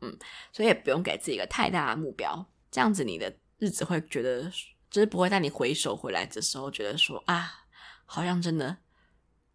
[0.00, 0.18] 嗯，
[0.52, 4.50] 所以也不用给自己一个太大的目标，这样子你的日子会觉得。
[4.96, 7.66] 就是不会在你回首回来的时候，觉得说啊，
[8.06, 8.74] 好像真的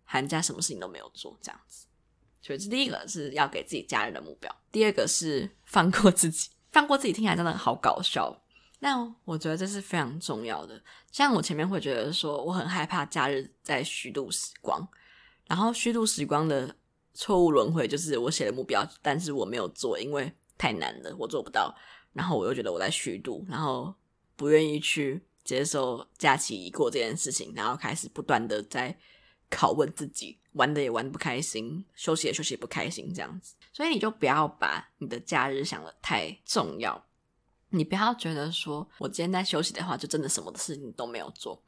[0.03, 1.87] 寒假什么事情都没有做这样子。
[2.43, 6.51] 所以这第一个是要给自己假日的目标，第二个是放过自己。
[6.71, 8.39] 放过自己听起来真的好搞笑，
[8.79, 10.79] 但我觉得这是非常重要的。
[11.11, 14.87] 像我前面会觉得说，我很害怕假日在虚度时光，
[15.47, 16.75] 然后虚度时光的
[17.15, 21.75] 错误轮回就是我写的目标，但是我没有做，因为太难了，我做不到。
[22.13, 23.95] 然后我又觉得我在虚度，然后。
[24.33, 28.97] 不愿意去接受假期已过这件事情，然后开始不断的在
[29.49, 33.55] 拷问自己，玩的也玩不开心，休息也休息不开心，这样子。
[33.73, 37.05] 所以你就不要把你的假日想的太重要，
[37.69, 41.61] 你不要觉得说我今天在休息的话，就真的什么事情都没有做，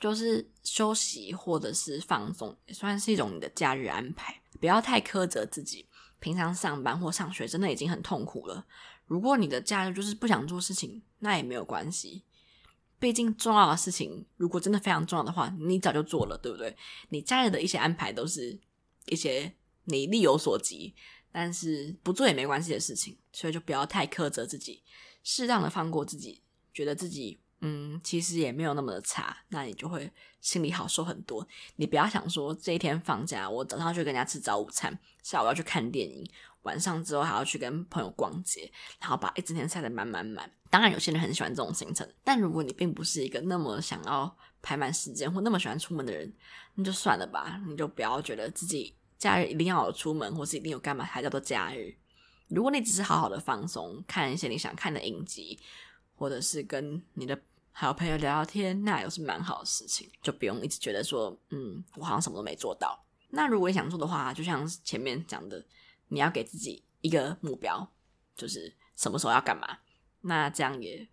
[0.00, 4.40] 就是休息或者是放松，也算是一种你的假日安排。
[4.60, 5.86] 不要太苛责自己，
[6.18, 8.64] 平常上班或上学真的已经很痛苦了。
[9.06, 12.24] 如果你的假日就是不想做事情，那也没有关系。
[12.98, 16.76] 毕竟重要的事情，如果真的非常重要的话，你早就做了，对不对？
[17.10, 18.58] 你假日的一些安排都是
[19.06, 19.52] 一些
[19.84, 20.94] 你力有所及，
[21.30, 24.82] 但是不做也没关系的事情，所以就不要太苛责自己，
[25.22, 26.42] 适当的放过自己，
[26.74, 31.46] 觉得自己嗯，其实也没有那么的差，那你就会心里好受很多。
[31.76, 36.28] 你不要想说这一天放假，我早上去跟人家吃早午餐，下午要去看电影。
[36.68, 40.50] 晚上之后还要去跟朋友逛街，然后把一整天塞得满满满。
[40.68, 46.30] 当然，有些人很喜欢这种行程，但如果你并不是一个那么想要排满时间或那么喜欢出门的人，
[46.74, 47.58] 那就算了吧。
[47.66, 51.96] 你就不要觉得自己假日一定要有出门，或是一定有干嘛才叫做假日。
[52.48, 55.58] 如果你只是好好的放松，看一些你想看的影集，
[56.14, 57.40] 或者是跟你的
[57.72, 60.06] 好朋友聊聊天，那也是蛮好的事情。
[60.20, 63.02] 就不用一直觉得说，嗯，我好像什么都没做到。
[63.30, 65.64] 那如果你想做的话，就像前面讲的。
[66.08, 67.92] 你要给自己一个目标，
[68.36, 69.78] 就是什么时候要干嘛，
[70.22, 71.08] 那这样也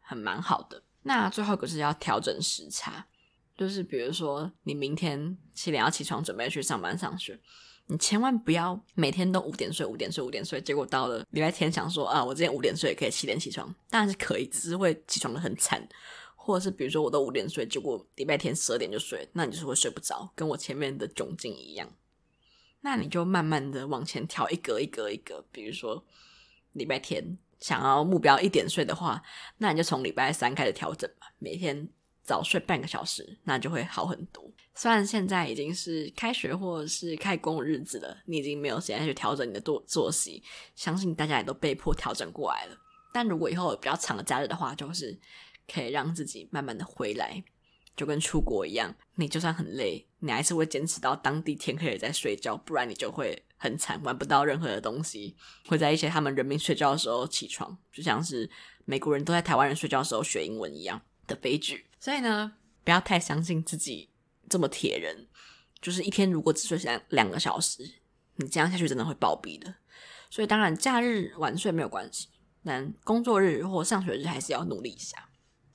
[0.00, 0.82] 很蛮好的。
[1.02, 3.06] 那最后一个是要调整时差，
[3.56, 7.40] 就是比如说你明天七点要起床准备去上班上学，
[7.86, 15.88] 你千万不要每天都五点睡五点睡五点睡，结果到了礼拜天想说啊，我今天五点睡也可以七点起床，当然是可以，只是会起床的很惨。
[16.42, 21.86] 或者是比如说我都五点睡，结果礼拜天十二点就睡，那你就是会睡不着，跟我前面的窘境一样。
[22.82, 26.04] 那你就慢慢的往前调一格一格一格，比如说
[26.72, 29.22] 礼拜天想要目标一点睡的话，
[29.58, 31.88] 那你就从礼拜三开始调整吧，每天
[32.22, 34.50] 早睡半个小时，那就会好很多。
[34.74, 40.42] 虽然现在已经是开学或者是开工日子了，你已经没有时间去调整你的作作息，
[40.74, 42.76] 相信大家也都被迫调整过来了。
[43.12, 45.18] 但如果以后有比较长的假日的话，就是。
[45.72, 47.44] 可以让自己慢慢的回来，
[48.00, 55.36] 就跟出国一样，你就算很累，你还是会坚持到当地天黑了再睡觉，不然你就会很惨，玩不到任何的东西，
[55.66, 58.48] 会在一些他们人民睡觉的时候起床，就像是
[58.86, 61.84] 美国人都在台湾人睡觉的时候学英文一样的悲剧。
[61.98, 64.08] 所以呢，不要太相信自己
[64.48, 65.28] 这么铁人，
[65.82, 67.96] 就是一天如果只睡两两个小时，
[68.36, 69.74] 你这样下去真的会暴毙的。
[70.30, 72.28] 所以当然假日晚睡没有关系，
[72.64, 75.28] 但工作日或上学日还是要努力一下。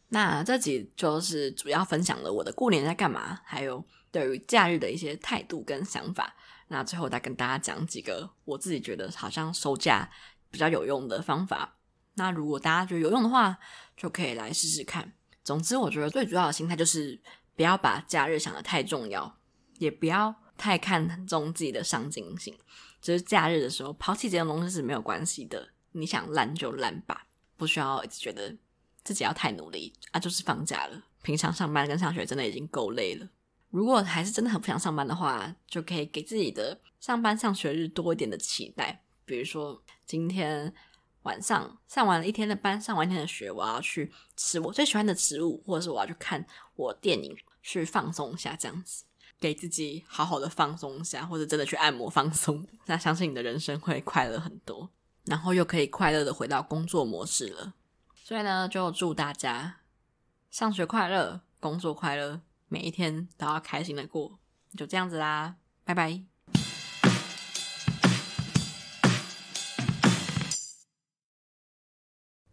[0.09, 6.35] 那这集就是主要分享了我的过年在干嘛，还有对于假日的一些态度跟想法。
[6.67, 10.09] 那最后再跟大家讲几个我自己觉得好像收假
[10.49, 11.77] 比较有用的方法。
[12.15, 13.57] 那如果大家觉得有用的话，
[13.97, 15.13] 就可以来试试看。
[15.43, 17.19] 总之，我觉得最主要的心态就是
[17.55, 19.37] 不要把假日想得太重要，
[19.79, 22.57] 也不要太看重自己的上进心。
[23.01, 27.27] 就是假日的时候抛弃这些东西是没有关系的，你想烂就烂吧，
[27.57, 28.55] 不需要一直觉得。
[29.05, 31.01] 自己要太努力啊，就是放假了。
[31.21, 33.29] 平常上班跟上学真的已经够累了。
[33.69, 39.03] 如果还是真的很不想上班的话，就可以给自己的上班上学日多一点的期待。
[39.25, 40.73] 比如说，今天
[41.23, 46.45] 晚上上完了一天的班，上完一天的学，我要去吃我最喜欢的食物，或者是我要去看
[46.75, 49.03] 我电影，去放松一下，这样子
[49.39, 52.65] 给自己好好的放松一下，或者真的去按摩放松。
[52.85, 54.89] 那相信你的人生会快乐很多，
[55.25, 57.73] 然后又可以快乐的回到工作模式了。
[58.27, 59.75] 所以呢，就祝大家
[60.49, 64.39] 上学快乐，工作快乐，每一天都要开心的过。
[64.75, 66.23] 就这样子啦，拜拜。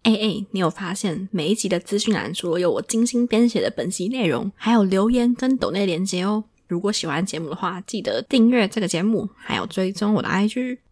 [0.02, 6.44] 哎哎，你有发现每一集的资讯栏除了有我精心编写的本集内容，还有留言跟抖内连接哦。
[6.66, 10.80] 如果喜欢节目的话，记得订阅这个节目，还有追踪我的 IG。